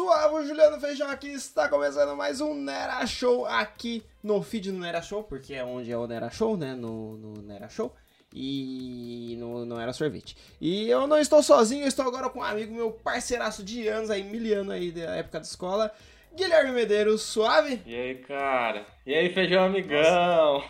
suave, 0.00 0.46
Juliano 0.46 0.78
Feijão 0.78 1.08
aqui, 1.08 1.28
está 1.28 1.70
começando 1.70 2.14
mais 2.14 2.38
um 2.42 2.52
Nera 2.52 3.06
Show 3.06 3.46
aqui 3.46 4.04
no 4.22 4.42
feed 4.42 4.70
do 4.70 4.78
Nera 4.78 5.00
Show, 5.00 5.22
porque 5.24 5.54
é 5.54 5.64
onde 5.64 5.90
é 5.90 5.96
o 5.96 6.06
Nera 6.06 6.28
Show, 6.28 6.54
né, 6.54 6.74
no, 6.74 7.16
no 7.16 7.40
Nera 7.40 7.66
Show, 7.70 7.94
e 8.30 9.36
no, 9.38 9.64
não 9.64 9.80
era 9.80 9.94
sorvete. 9.94 10.36
E 10.60 10.86
eu 10.90 11.06
não 11.06 11.16
estou 11.18 11.42
sozinho, 11.42 11.84
eu 11.84 11.88
estou 11.88 12.06
agora 12.06 12.28
com 12.28 12.40
um 12.40 12.42
amigo 12.42 12.74
meu, 12.74 12.90
parceiraço 12.92 13.64
de 13.64 13.88
anos 13.88 14.10
aí, 14.10 14.22
miliano 14.22 14.70
aí 14.70 14.92
da 14.92 15.16
época 15.16 15.38
da 15.40 15.46
escola, 15.46 15.90
Guilherme 16.34 16.72
Medeiros, 16.72 17.22
suave? 17.22 17.80
E 17.86 17.94
aí, 17.94 18.16
cara? 18.16 18.84
E 19.06 19.14
aí, 19.14 19.32
feijão 19.32 19.64
amigão? 19.64 20.62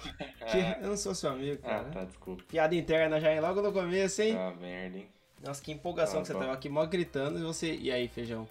Que- 0.52 0.76
eu 0.84 0.90
não 0.90 0.96
sou 0.96 1.16
seu 1.16 1.30
amigo, 1.30 1.60
Ah, 1.64 1.68
cara. 1.68 1.84
tá, 1.90 2.04
desculpa. 2.04 2.44
Piada 2.46 2.76
interna 2.76 3.20
já, 3.20 3.32
hein, 3.32 3.40
logo 3.40 3.60
no 3.60 3.72
começo, 3.72 4.22
hein? 4.22 4.36
Ah, 4.38 4.52
merda, 4.60 4.98
hein? 4.98 5.08
Nossa, 5.44 5.60
que 5.60 5.72
empolgação 5.72 6.20
Ah, 6.20 6.22
que 6.22 6.28
você 6.28 6.32
bom. 6.32 6.38
tava 6.38 6.52
aqui, 6.52 6.68
mó 6.68 6.86
gritando, 6.86 7.40
e 7.40 7.42
você... 7.42 7.74
E 7.74 7.90
aí, 7.90 8.06
Feijão? 8.06 8.46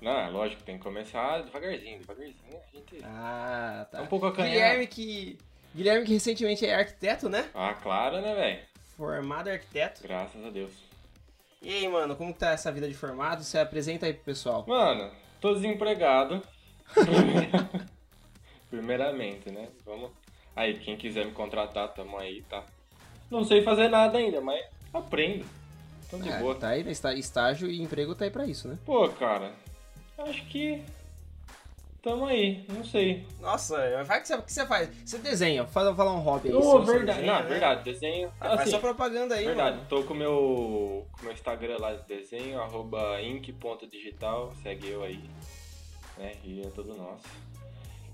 Não, 0.00 0.30
lógico, 0.30 0.62
tem 0.62 0.76
que 0.76 0.82
começar 0.84 1.42
devagarzinho, 1.42 1.98
devagarzinho. 2.00 2.36
A 2.72 2.76
gente... 2.76 3.00
Ah, 3.04 3.86
tá. 3.90 3.98
É 3.98 4.02
um 4.02 4.06
pouco 4.06 4.26
acanhado. 4.26 4.52
Guilherme 4.52 4.86
que... 4.86 5.38
Guilherme 5.74 6.06
que 6.06 6.12
recentemente 6.12 6.64
é 6.66 6.74
arquiteto, 6.74 7.28
né? 7.28 7.48
Ah, 7.54 7.74
claro, 7.74 8.20
né, 8.20 8.34
velho? 8.34 8.60
Formado 8.96 9.48
arquiteto. 9.48 10.02
Graças 10.02 10.44
a 10.44 10.50
Deus. 10.50 10.72
E 11.62 11.68
aí, 11.70 11.88
mano, 11.88 12.14
como 12.16 12.32
que 12.32 12.38
tá 12.40 12.50
essa 12.50 12.70
vida 12.70 12.86
de 12.88 12.94
formado? 12.94 13.42
Você 13.42 13.58
apresenta 13.58 14.06
aí 14.06 14.12
pro 14.14 14.24
pessoal. 14.24 14.64
Mano, 14.68 15.10
tô 15.40 15.54
desempregado. 15.54 16.42
Primeiramente, 18.70 19.50
né? 19.50 19.68
Vamos. 19.84 20.10
Aí, 20.54 20.78
quem 20.78 20.96
quiser 20.96 21.26
me 21.26 21.32
contratar, 21.32 21.88
tamo 21.92 22.18
aí, 22.18 22.42
tá? 22.48 22.64
Não 23.30 23.44
sei 23.44 23.62
fazer 23.62 23.88
nada 23.88 24.18
ainda, 24.18 24.40
mas 24.40 24.64
aprendo. 24.92 25.44
Então 26.06 26.20
de 26.20 26.28
É, 26.30 26.38
boa. 26.38 26.54
tá 26.54 26.68
aí, 26.68 26.84
né? 26.84 26.92
Está- 26.92 27.12
Estágio 27.14 27.68
e 27.68 27.82
emprego 27.82 28.14
tá 28.14 28.24
aí 28.24 28.30
pra 28.30 28.46
isso, 28.46 28.68
né? 28.68 28.78
Pô, 28.86 29.08
cara, 29.10 29.52
acho 30.18 30.46
que. 30.46 30.82
Tamo 32.02 32.26
aí, 32.26 32.64
não 32.68 32.84
sei. 32.84 33.26
Nossa, 33.40 34.04
vai 34.04 34.20
que 34.20 34.28
você, 34.28 34.40
que 34.40 34.52
você 34.52 34.64
faz? 34.64 34.88
Você 35.04 35.18
desenha, 35.18 35.66
fala, 35.66 35.92
fala 35.92 36.12
um 36.12 36.20
hobby 36.20 36.50
aí. 36.50 36.54
Você 36.54 36.92
verdade, 36.92 37.18
desenha, 37.18 37.32
não, 37.32 37.42
né? 37.42 37.48
verdade, 37.48 37.82
desenho. 37.82 38.32
Ah, 38.40 38.48
faz 38.50 38.60
assim, 38.60 38.70
sua 38.70 38.78
propaganda 38.78 39.34
aí, 39.34 39.44
verdade, 39.44 39.76
mano. 39.78 39.88
tô 39.88 40.04
com 40.04 40.14
o 40.14 40.16
meu, 40.16 41.04
com 41.10 41.22
o 41.22 41.24
meu 41.24 41.32
Instagram 41.32 41.78
lá 41.80 41.94
de 41.94 42.06
desenho, 42.06 42.60
arroba 42.60 43.20
inc.digital, 43.20 44.52
segue 44.62 44.88
eu 44.88 45.02
aí, 45.02 45.28
né, 46.16 46.34
e 46.44 46.60
é 46.60 46.70
tudo 46.70 46.94
nosso. 46.94 47.24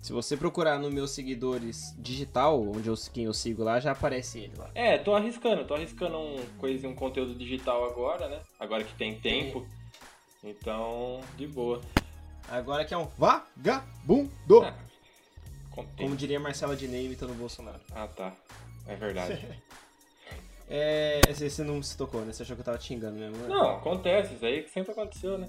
Se 0.00 0.10
você 0.10 0.38
procurar 0.38 0.78
no 0.78 0.90
meus 0.90 1.10
seguidores 1.10 1.94
digital, 1.98 2.62
onde 2.62 2.88
eu, 2.88 2.94
quem 3.12 3.24
eu 3.26 3.34
sigo 3.34 3.62
lá, 3.62 3.78
já 3.78 3.92
aparece 3.92 4.38
ele 4.38 4.54
lá. 4.56 4.70
É, 4.74 4.96
tô 4.96 5.14
arriscando, 5.14 5.66
tô 5.66 5.74
arriscando 5.74 6.16
um, 6.16 6.42
coisa, 6.56 6.88
um 6.88 6.94
conteúdo 6.94 7.34
digital 7.34 7.84
agora, 7.84 8.26
né, 8.26 8.40
agora 8.58 8.82
que 8.84 8.94
tem 8.94 9.20
tempo, 9.20 9.66
então, 10.42 11.20
de 11.36 11.46
boa. 11.46 11.80
Agora 12.48 12.84
que 12.84 12.92
é 12.92 12.98
um 12.98 13.06
vagabundo. 13.18 14.62
Ah. 14.64 14.74
Como 15.96 16.16
diria 16.16 16.38
Marcela 16.38 16.76
Diney 16.76 17.06
imitando 17.06 17.30
o 17.30 17.34
Bolsonaro. 17.34 17.80
Ah, 17.94 18.06
tá, 18.06 18.32
é 18.86 18.94
verdade. 18.96 19.46
É, 20.74 21.20
você, 21.28 21.62
não 21.62 21.82
se 21.82 21.94
tocou, 21.98 22.22
né? 22.22 22.32
Você 22.32 22.44
achou 22.44 22.56
que 22.56 22.62
eu 22.62 22.64
tava 22.64 22.78
te 22.78 22.86
xingando 22.86 23.18
mesmo, 23.18 23.36
né? 23.36 23.46
Não, 23.46 23.76
acontece, 23.76 24.32
isso 24.32 24.46
aí 24.46 24.62
que 24.62 24.70
sempre 24.70 24.92
aconteceu, 24.92 25.36
né, 25.36 25.46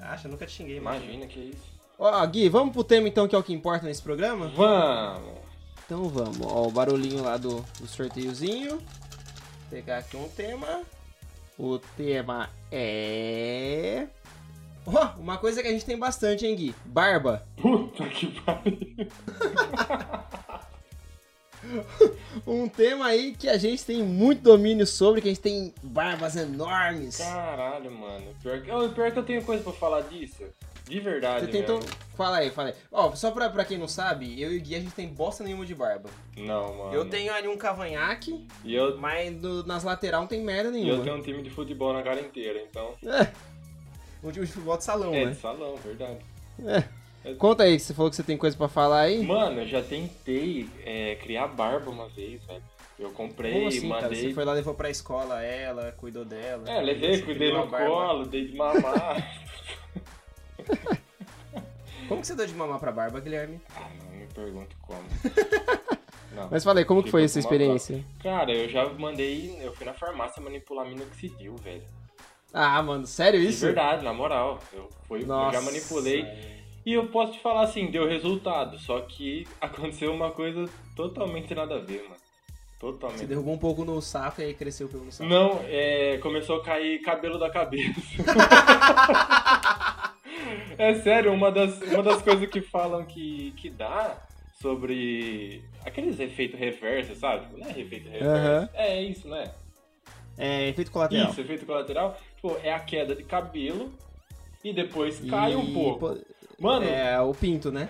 Acha, 0.00 0.26
nunca 0.26 0.44
te 0.44 0.54
xinguei, 0.54 0.80
mano. 0.80 1.04
imagina 1.04 1.24
que 1.26 1.38
isso. 1.38 1.76
Ó, 1.96 2.26
Gui, 2.26 2.48
vamos 2.48 2.72
pro 2.72 2.82
tema 2.82 3.06
então, 3.06 3.28
que 3.28 3.36
é 3.36 3.38
o 3.38 3.44
que 3.44 3.52
importa 3.52 3.86
nesse 3.86 4.02
programa? 4.02 4.48
Vamos! 4.48 5.38
Então 5.84 6.08
vamos. 6.08 6.40
Ó, 6.42 6.66
o 6.66 6.70
barulhinho 6.70 7.22
lá 7.22 7.36
do, 7.36 7.64
do 7.78 7.86
sorteiozinho. 7.86 8.78
Vou 8.78 9.70
pegar 9.70 9.98
aqui 9.98 10.16
um 10.16 10.28
tema. 10.28 10.82
O 11.56 11.78
tema 11.78 12.50
é. 12.72 14.08
Ó, 14.86 15.08
uma 15.18 15.36
coisa 15.38 15.60
que 15.62 15.68
a 15.68 15.72
gente 15.72 15.84
tem 15.84 15.98
bastante, 15.98 16.46
hein, 16.46 16.54
Gui? 16.54 16.74
Barba. 16.84 17.46
Puta 17.60 18.04
que 18.08 18.26
pariu. 18.40 18.76
Um 22.46 22.68
tema 22.68 23.06
aí 23.06 23.34
que 23.36 23.48
a 23.48 23.56
gente 23.58 23.84
tem 23.84 24.00
muito 24.02 24.40
domínio 24.42 24.86
sobre, 24.86 25.20
que 25.20 25.26
a 25.28 25.30
gente 25.32 25.40
tem 25.40 25.74
barbas 25.82 26.36
enormes. 26.36 27.16
Caralho, 27.16 27.90
mano. 27.90 28.26
Pior 28.40 28.60
que, 28.62 28.70
oh, 28.70 28.88
pior 28.90 29.10
que 29.10 29.18
eu 29.18 29.24
tenho 29.24 29.42
coisa 29.42 29.64
pra 29.64 29.72
falar 29.72 30.02
disso. 30.02 30.44
De 30.84 31.00
verdade, 31.00 31.46
Você 31.46 31.50
tentou. 31.50 31.80
mesmo. 31.80 31.90
Fala 32.16 32.36
aí, 32.36 32.50
fala 32.50 32.68
aí. 32.68 32.74
Ó, 32.92 33.12
só 33.16 33.32
pra, 33.32 33.48
pra 33.50 33.64
quem 33.64 33.76
não 33.78 33.88
sabe, 33.88 34.40
eu 34.40 34.52
e 34.52 34.58
o 34.58 34.62
Gui 34.62 34.76
a 34.76 34.78
gente 34.80 34.92
tem 34.94 35.08
bosta 35.08 35.42
nenhuma 35.42 35.66
de 35.66 35.74
barba. 35.74 36.08
Não, 36.36 36.72
mano. 36.76 36.94
Eu 36.94 37.10
tenho 37.10 37.34
ali 37.34 37.48
um 37.48 37.56
cavanhaque, 37.58 38.46
E 38.64 38.72
eu, 38.72 38.96
mas 38.96 39.34
do- 39.36 39.66
nas 39.66 39.82
lateral 39.82 40.20
não 40.20 40.28
tem 40.28 40.44
merda 40.44 40.68
e 40.68 40.72
nenhuma. 40.72 40.92
eu 40.98 41.02
tenho 41.02 41.16
um 41.16 41.22
time 41.22 41.42
de 41.42 41.50
futebol 41.50 41.92
na 41.92 42.02
cara 42.04 42.20
inteira, 42.20 42.62
então. 42.70 42.92
É. 43.04 43.32
Um 44.22 44.30
time 44.32 44.46
de 44.46 44.52
futebol 44.52 44.76
de 44.76 44.84
salão, 44.84 45.14
É, 45.14 45.24
né? 45.26 45.30
de 45.32 45.36
salão, 45.38 45.76
verdade. 45.76 46.18
Conta 47.38 47.64
aí, 47.64 47.76
que 47.76 47.82
você 47.82 47.92
falou 47.94 48.08
que 48.10 48.16
você 48.16 48.22
tem 48.22 48.36
coisa 48.36 48.56
pra 48.56 48.68
falar 48.68 49.00
aí. 49.02 49.22
Mano, 49.24 49.60
eu 49.60 49.66
já 49.66 49.82
tentei 49.82 50.68
é, 50.84 51.16
criar 51.16 51.48
barba 51.48 51.90
uma 51.90 52.08
vez, 52.08 52.42
velho. 52.44 52.62
Eu 52.98 53.10
comprei, 53.10 53.52
Como 53.52 53.68
assim, 53.68 53.88
cara? 53.88 54.02
mandei. 54.02 54.22
Você 54.28 54.34
foi 54.34 54.44
lá, 54.44 54.52
levou 54.54 54.72
pra 54.74 54.88
escola 54.88 55.42
ela, 55.42 55.92
cuidou 55.92 56.24
dela. 56.24 56.68
É, 56.70 56.80
levei, 56.80 57.20
cuidei 57.22 57.52
no 57.52 57.66
colo, 57.68 58.24
dei 58.26 58.46
de 58.46 58.56
mamar. 58.56 59.44
Como 62.08 62.20
que 62.20 62.26
você 62.26 62.36
deu 62.36 62.46
de 62.46 62.54
mamar 62.54 62.78
pra 62.78 62.92
barba, 62.92 63.18
Guilherme? 63.20 63.60
ah, 63.74 63.90
não 64.04 64.16
me 64.16 64.26
pergunto 64.28 64.76
como. 64.80 65.02
Não. 66.34 66.48
Mas 66.50 66.62
fala 66.62 66.80
aí, 66.80 66.84
como 66.84 67.00
que 67.00 67.06
Fica 67.08 67.12
foi 67.18 67.24
essa 67.24 67.38
experiência? 67.38 68.04
Cara, 68.22 68.52
eu 68.52 68.68
já 68.68 68.86
mandei. 68.92 69.58
Eu 69.60 69.72
fui 69.74 69.86
na 69.86 69.94
farmácia 69.94 70.40
manipular 70.42 70.86
minoxidil, 70.86 71.56
velho. 71.56 71.82
Ah, 72.58 72.82
mano, 72.82 73.06
sério 73.06 73.38
De 73.38 73.48
isso? 73.48 73.66
verdade, 73.66 74.02
na 74.02 74.14
moral. 74.14 74.58
Eu, 74.72 74.88
eu 75.10 75.52
já 75.52 75.60
manipulei. 75.60 76.24
E 76.86 76.94
eu 76.94 77.06
posso 77.08 77.32
te 77.32 77.40
falar 77.40 77.64
assim, 77.64 77.90
deu 77.90 78.08
resultado. 78.08 78.78
Só 78.78 78.98
que 79.00 79.46
aconteceu 79.60 80.10
uma 80.10 80.30
coisa 80.30 80.64
totalmente 80.96 81.54
nada 81.54 81.74
a 81.74 81.78
ver, 81.78 82.02
mano. 82.04 82.16
Totalmente. 82.80 83.20
Você 83.20 83.26
derrubou 83.26 83.52
um 83.52 83.58
pouco 83.58 83.84
no 83.84 84.00
saco 84.00 84.40
e 84.40 84.44
aí 84.44 84.54
cresceu 84.54 84.88
pelo 84.88 85.12
saco. 85.12 85.28
Não, 85.28 85.60
é, 85.64 86.16
começou 86.22 86.56
a 86.56 86.62
cair 86.62 86.98
cabelo 87.02 87.38
da 87.38 87.50
cabeça. 87.50 88.00
é 90.78 90.94
sério, 90.94 91.34
uma 91.34 91.52
das, 91.52 91.78
uma 91.82 92.02
das 92.02 92.22
coisas 92.22 92.48
que 92.48 92.62
falam 92.62 93.04
que, 93.04 93.52
que 93.58 93.68
dá 93.68 94.16
sobre 94.60 95.62
aqueles 95.84 96.18
efeitos 96.20 96.58
reversos, 96.58 97.18
sabe? 97.18 97.58
Não 97.58 97.66
é 97.66 97.78
efeito 97.78 98.08
reverso. 98.08 98.28
Aham. 98.28 98.68
É 98.72 99.02
isso, 99.02 99.28
né? 99.28 99.50
É, 100.38 100.68
efeito 100.68 100.90
colateral. 100.90 101.30
Isso, 101.30 101.40
efeito 101.40 101.64
colateral. 101.64 102.16
Tipo, 102.46 102.60
é 102.66 102.72
a 102.72 102.78
queda 102.78 103.14
de 103.14 103.24
cabelo 103.24 103.92
e 104.62 104.72
depois 104.72 105.18
cai 105.28 105.54
um 105.56 105.64
E, 105.64 105.72
pouco. 105.74 105.98
pô, 106.14 106.18
Mano, 106.58 106.86
é. 106.86 107.12
É, 107.14 107.20
o 107.20 107.34
pinto, 107.34 107.70
né? 107.70 107.88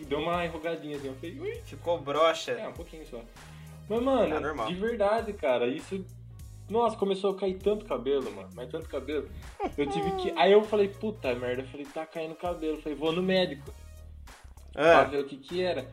deu 0.00 0.18
uma 0.20 0.44
enrugadinha 0.44 0.96
assim. 0.96 1.08
Eu 1.08 1.14
falei, 1.14 1.40
ui, 1.40 1.60
Ficou 1.64 1.98
broxa. 1.98 2.52
é, 2.52 2.68
um 2.68 2.72
pouquinho 2.72 3.04
só. 3.06 3.20
Mas, 3.88 4.02
mano, 4.02 4.62
É 4.62 4.66
de 4.66 4.74
verdade, 4.74 5.32
cara, 5.32 5.66
isso. 5.66 6.04
Nossa, 6.70 6.96
começou 6.96 7.32
a 7.32 7.36
cair 7.36 7.54
tanto 7.58 7.84
cabelo, 7.84 8.30
mano. 8.32 8.48
Mas 8.54 8.70
tanto 8.70 8.88
cabelo. 8.88 9.28
Eu 9.76 9.86
tive 9.86 10.10
que. 10.12 10.30
Aí 10.36 10.52
eu 10.52 10.62
falei, 10.62 10.88
puta 10.88 11.34
merda. 11.34 11.62
Eu 11.62 11.66
falei, 11.66 11.86
tá 11.86 12.06
caindo 12.06 12.34
cabelo. 12.34 12.76
Eu 12.76 12.82
falei, 12.82 12.96
vou 12.96 13.12
no 13.12 13.22
médico 13.22 13.72
pra 14.72 15.00
Ah, 15.00 15.04
ver 15.04 15.18
o 15.20 15.24
que 15.26 15.36
que 15.36 15.62
era. 15.62 15.86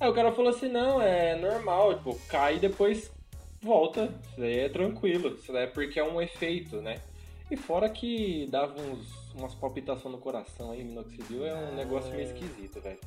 Aí 0.00 0.08
o 0.08 0.14
cara 0.14 0.32
falou 0.32 0.50
assim, 0.50 0.68
não, 0.68 1.00
é 1.02 1.36
normal, 1.36 1.94
tipo, 1.94 2.18
cai 2.28 2.56
e 2.56 2.60
depois 2.60 3.10
volta. 3.60 4.04
Isso 4.30 4.40
daí 4.40 4.60
é 4.60 4.68
tranquilo. 4.68 5.34
Isso 5.34 5.52
daí 5.52 5.64
é 5.64 5.66
porque 5.66 5.98
é 6.00 6.04
um 6.04 6.20
efeito, 6.22 6.76
né? 6.80 6.96
E 7.50 7.56
fora 7.56 7.88
que 7.88 8.46
dava 8.50 8.80
uns, 8.80 9.34
umas 9.34 9.54
palpitações 9.54 10.14
no 10.14 10.20
coração 10.20 10.70
aí, 10.70 10.82
minoxidil, 10.82 11.46
é 11.46 11.54
um 11.54 11.74
negócio 11.74 12.10
meio 12.10 12.24
esquisito, 12.24 12.80
velho. 12.80 12.98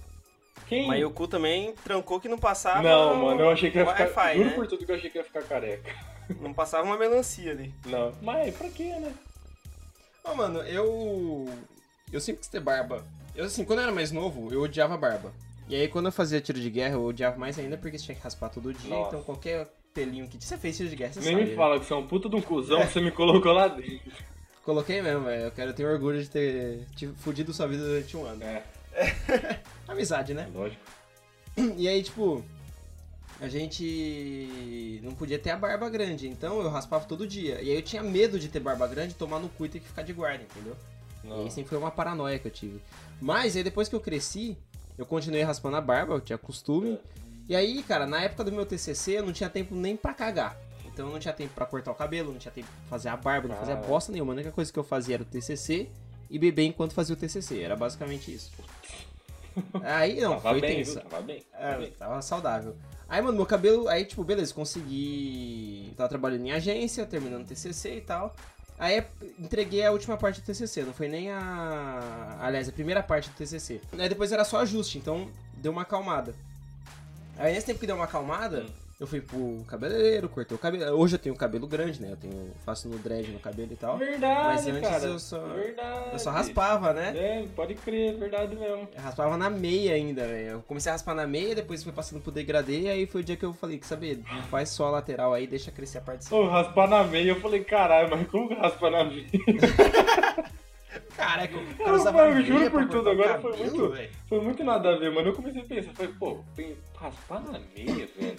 Quem... 0.68 0.88
mas 0.88 1.04
o 1.04 1.10
cu 1.10 1.28
também 1.28 1.74
trancou 1.84 2.20
que 2.20 2.28
não 2.28 2.38
passava. 2.38 2.82
Não, 2.82 3.16
no 3.16 3.26
mano, 3.26 3.42
eu 3.42 3.50
achei 3.50 3.72
que 3.72 3.78
ia 3.78 3.86
ficar. 3.86 4.36
Juro 4.36 4.50
né? 4.50 4.56
por 4.56 4.68
tudo 4.68 4.86
que 4.86 4.92
eu 4.92 4.96
achei 4.96 5.10
que 5.10 5.18
ia 5.18 5.24
ficar 5.24 5.44
careca. 5.44 5.96
Não 6.42 6.54
passava 6.54 6.84
uma 6.84 6.98
melancia 6.98 7.52
ali. 7.52 7.74
Não. 7.86 8.12
Mas 8.22 8.54
pra 8.54 8.68
quê, 8.70 8.90
né? 9.00 9.14
Ô, 10.26 10.36
mano, 10.36 10.60
eu. 10.64 11.48
Eu 12.12 12.20
sempre 12.20 12.42
quis 12.42 12.50
ter 12.50 12.60
barba. 12.60 13.06
Eu, 13.34 13.46
assim, 13.46 13.64
quando 13.64 13.80
eu 13.80 13.84
era 13.84 13.94
mais 13.94 14.12
novo, 14.12 14.54
eu 14.54 14.62
odiava 14.62 14.98
barba. 14.98 15.32
E 15.70 15.76
aí, 15.76 15.88
quando 15.88 16.08
eu 16.08 16.12
fazia 16.12 16.42
tiro 16.42 16.60
de 16.60 16.70
guerra, 16.70 16.96
eu 16.96 17.04
odiava 17.06 17.38
mais 17.38 17.58
ainda 17.58 17.78
porque 17.78 17.98
você 17.98 18.06
tinha 18.06 18.16
que 18.16 18.24
raspar 18.24 18.50
todo 18.50 18.74
dia. 18.74 18.90
Nossa. 18.90 19.10
Então, 19.10 19.24
qualquer 19.24 19.68
pelinho 19.98 20.28
que. 20.28 20.38
Você 20.44 20.58
fez 20.58 20.78
tiro 20.78 20.90
de 20.90 20.96
guerra, 20.96 21.14
você 21.14 21.20
Nem 21.22 21.32
sabe. 21.32 21.44
me 21.44 21.50
né? 21.50 21.56
fala 21.56 21.80
que 21.80 21.86
você 21.88 21.94
é 21.94 21.96
um 21.96 22.06
puta 22.06 22.30
de 22.30 22.36
um 22.36 22.42
cuzão 22.42 22.86
que 22.86 22.94
você 22.94 23.02
me 23.02 23.12
colocou 23.12 23.52
lá 23.52 23.68
dentro. 23.68 24.12
Coloquei 24.64 25.02
mesmo, 25.02 25.24
velho. 25.24 25.44
Eu 25.46 25.52
quero 25.52 25.74
ter 25.74 25.86
orgulho 25.86 26.22
de 26.22 26.30
ter 26.30 26.86
te 26.96 27.08
fudido 27.08 27.52
sua 27.54 27.68
vida 27.68 27.84
durante 27.84 28.16
um 28.16 28.26
ano. 28.26 28.44
É, 28.44 28.64
Amizade, 29.88 30.34
né? 30.34 30.48
lógico. 30.54 30.82
E 31.76 31.88
aí, 31.88 32.04
tipo, 32.04 32.44
a 33.40 33.48
gente 33.48 35.00
não 35.02 35.14
podia 35.14 35.40
ter 35.40 35.50
a 35.52 35.58
barba 35.58 35.90
grande, 35.90 36.28
então 36.28 36.62
eu 36.62 36.70
raspava 36.70 37.06
todo 37.06 37.26
dia. 37.26 37.62
E 37.62 37.72
aí 37.72 37.76
eu 37.76 37.82
tinha 37.82 38.04
medo 38.04 38.38
de 38.38 38.50
ter 38.50 38.60
barba 38.60 38.86
grande, 38.88 39.16
tomar 39.16 39.40
no 39.40 39.50
cu 39.50 39.66
e 39.66 39.70
ter 39.70 39.80
que 39.80 39.88
ficar 39.88 40.04
de 40.04 40.14
guarda, 40.14 40.44
entendeu? 40.44 40.76
E 41.24 41.28
Não. 41.28 41.44
aí 41.44 41.52
sempre 41.52 41.70
foi 41.70 41.78
uma 41.78 41.90
paranoia 41.90 42.38
que 42.38 42.48
eu 42.48 42.52
tive. 42.52 42.82
Mas 43.22 43.56
aí 43.56 43.64
depois 43.64 43.88
que 43.90 43.96
eu 43.96 44.00
cresci, 44.00 44.56
eu 44.98 45.06
continuei 45.06 45.42
raspando 45.44 45.78
a 45.78 45.82
barba, 45.82 46.14
eu 46.16 46.22
tinha 46.22 46.38
costume. 46.38 47.00
E 47.50 47.56
aí, 47.56 47.82
cara, 47.84 48.06
na 48.06 48.22
época 48.22 48.44
do 48.44 48.52
meu 48.52 48.66
TCC, 48.66 49.20
eu 49.20 49.24
não 49.26 49.32
tinha 49.34 49.50
tempo 49.50 49.74
nem 49.76 49.96
pra 49.96 50.14
cagar. 50.14 50.58
Então 50.86 51.08
eu 51.08 51.12
não 51.14 51.20
tinha 51.20 51.34
tempo 51.34 51.54
pra 51.54 51.66
cortar 51.66 51.92
o 51.92 51.96
cabelo, 51.96 52.32
não 52.32 52.40
tinha 52.40 52.52
tempo 52.52 52.68
pra 52.68 52.90
fazer 52.90 53.10
a 53.10 53.16
barba, 53.16 53.48
não 53.48 53.56
fazia 53.56 53.76
Ah. 53.76 53.78
bosta 53.78 54.12
nenhuma. 54.12 54.34
A 54.34 54.36
única 54.36 54.52
coisa 54.52 54.72
que 54.74 54.80
eu 54.80 54.84
fazia 54.84 55.16
era 55.16 55.24
o 55.24 55.26
TCC 55.26 55.90
e 56.30 56.38
beber 56.40 56.64
enquanto 56.66 56.94
fazia 56.94 57.14
o 57.14 57.18
TCC. 57.18 57.62
Era 57.62 57.76
basicamente 57.76 58.34
isso. 58.34 58.52
Aí, 59.84 60.20
não, 60.20 60.32
tava 60.40 60.50
foi 60.50 60.62
bem, 60.62 60.76
tenso. 60.78 60.94
viu? 60.94 61.02
Tava 61.04 61.22
bem. 61.24 61.44
É, 61.54 61.68
Tava 61.70 61.78
bem. 61.82 61.92
tava 61.92 62.22
saudável. 62.22 62.76
Aí, 63.10 63.22
mano, 63.22 63.38
meu 63.38 63.46
cabelo. 63.46 63.88
Aí, 63.88 64.06
tipo, 64.06 64.24
beleza, 64.24 64.54
consegui. 64.54 65.94
Tava 65.96 66.10
trabalhando 66.10 66.46
em 66.46 66.52
agência, 66.52 67.06
terminando 67.06 67.44
o 67.44 67.46
TCC 67.46 67.96
e 67.98 68.02
tal. 68.02 68.36
Aí 68.80 69.04
entreguei 69.40 69.84
a 69.86 69.92
última 69.92 70.18
parte 70.18 70.40
do 70.42 70.46
TCC, 70.46 70.84
não 70.84 70.94
foi 70.94 71.08
nem 71.08 71.32
a. 71.32 72.38
Aliás, 72.42 72.70
a 72.70 72.72
primeira 72.72 73.02
parte 73.02 73.30
do 73.30 73.36
TCC. 73.36 73.82
Aí 73.98 74.10
depois 74.10 74.32
era 74.32 74.44
só 74.44 74.60
ajuste, 74.60 74.98
então 75.00 75.32
deu 75.54 75.72
uma 75.72 75.82
acalmada. 75.82 76.36
Aí 77.38 77.54
nesse 77.54 77.66
tempo 77.68 77.80
que 77.80 77.88
deu 77.88 77.96
uma 77.96 78.06
acalmada, 78.06 78.62
Hum. 78.62 78.70
eu 79.00 79.06
fui 79.08 79.22
pro 79.22 79.64
cabeleireiro, 79.68 80.28
cortei 80.28 80.56
o 80.56 80.60
cabelo. 80.60 80.98
Hoje 80.98 81.16
eu 81.16 81.20
tenho 81.20 81.36
cabelo 81.36 81.68
grande, 81.68 82.02
né? 82.02 82.12
Eu 82.12 82.18
tenho, 82.18 82.52
faço 82.66 82.88
no 82.90 82.98
dread 82.98 83.30
no 83.32 83.40
cabelo 83.40 83.72
e 83.72 83.76
tal. 83.76 83.98
Verdade, 83.98 84.48
Mas 84.48 84.68
antes 84.68 84.90
cara. 84.90 85.04
eu 85.06 85.20
só- 85.20 85.48
Verdade. 85.54 86.10
Eu 86.14 86.20
só 86.20 86.32
raspava, 86.32 86.94
né? 86.94 87.14
É, 87.16 87.46
pode 87.56 87.76
crer, 87.76 88.18
verdade 88.18 88.56
mesmo. 88.56 88.88
Eu 88.96 89.02
raspava 89.02 89.38
na 89.38 89.50
meia 89.50 89.94
ainda, 89.94 90.26
velho. 90.26 90.50
Eu 90.50 90.62
comecei 90.64 90.90
a 90.92 90.94
raspar 90.96 91.14
na 91.14 91.28
meia, 91.28 91.54
depois 91.56 91.84
fui 91.84 91.92
passando 91.94 92.22
pro 92.22 92.32
degradê, 92.32 92.90
aí 92.90 93.06
foi 93.06 93.22
o 93.22 93.24
dia 93.24 93.36
que 93.38 93.46
eu 93.46 93.54
falei, 93.54 93.78
que 93.78 93.86
saber, 93.86 94.20
faz 94.50 94.70
só 94.70 94.88
a 94.88 94.92
lateral 94.92 95.34
aí, 95.34 95.46
deixa 95.46 95.72
crescer 95.72 96.00
a 96.00 96.02
parte 96.02 96.20
de 96.20 96.26
cima. 96.26 96.40
Ô, 96.40 96.48
raspar 96.50 96.88
na 96.90 97.04
meia, 97.04 97.30
eu 97.32 97.40
falei, 97.40 97.64
caralho, 97.64 98.10
mas 98.10 98.28
como 98.28 98.54
raspa 98.56 98.90
na 98.90 99.04
meia? 99.04 99.28
Caraca, 101.18 101.58
o 101.58 101.60
Eu, 101.60 101.78
cara 101.78 101.94
usava 101.96 102.28
eu 102.30 102.42
juro 102.46 102.72
por 102.72 102.88
tudo, 102.88 103.10
agora 103.10 103.40
foi 103.42 103.52
cabelo, 103.52 103.78
muito- 103.78 103.94
velho. 103.96 104.12
Foi 104.30 104.40
muito 104.42 104.64
nada 104.64 104.94
a 104.94 104.98
ver, 104.98 105.12
mano. 105.12 105.28
Eu 105.30 105.34
comecei 105.34 105.62
a 105.62 105.66
pensar, 105.66 105.92
falei, 105.94 106.14
pô, 106.20 106.38
tem- 106.56 106.78
raspar 106.96 107.42
na 107.42 107.60
meia, 107.76 108.08
velho. 108.16 108.38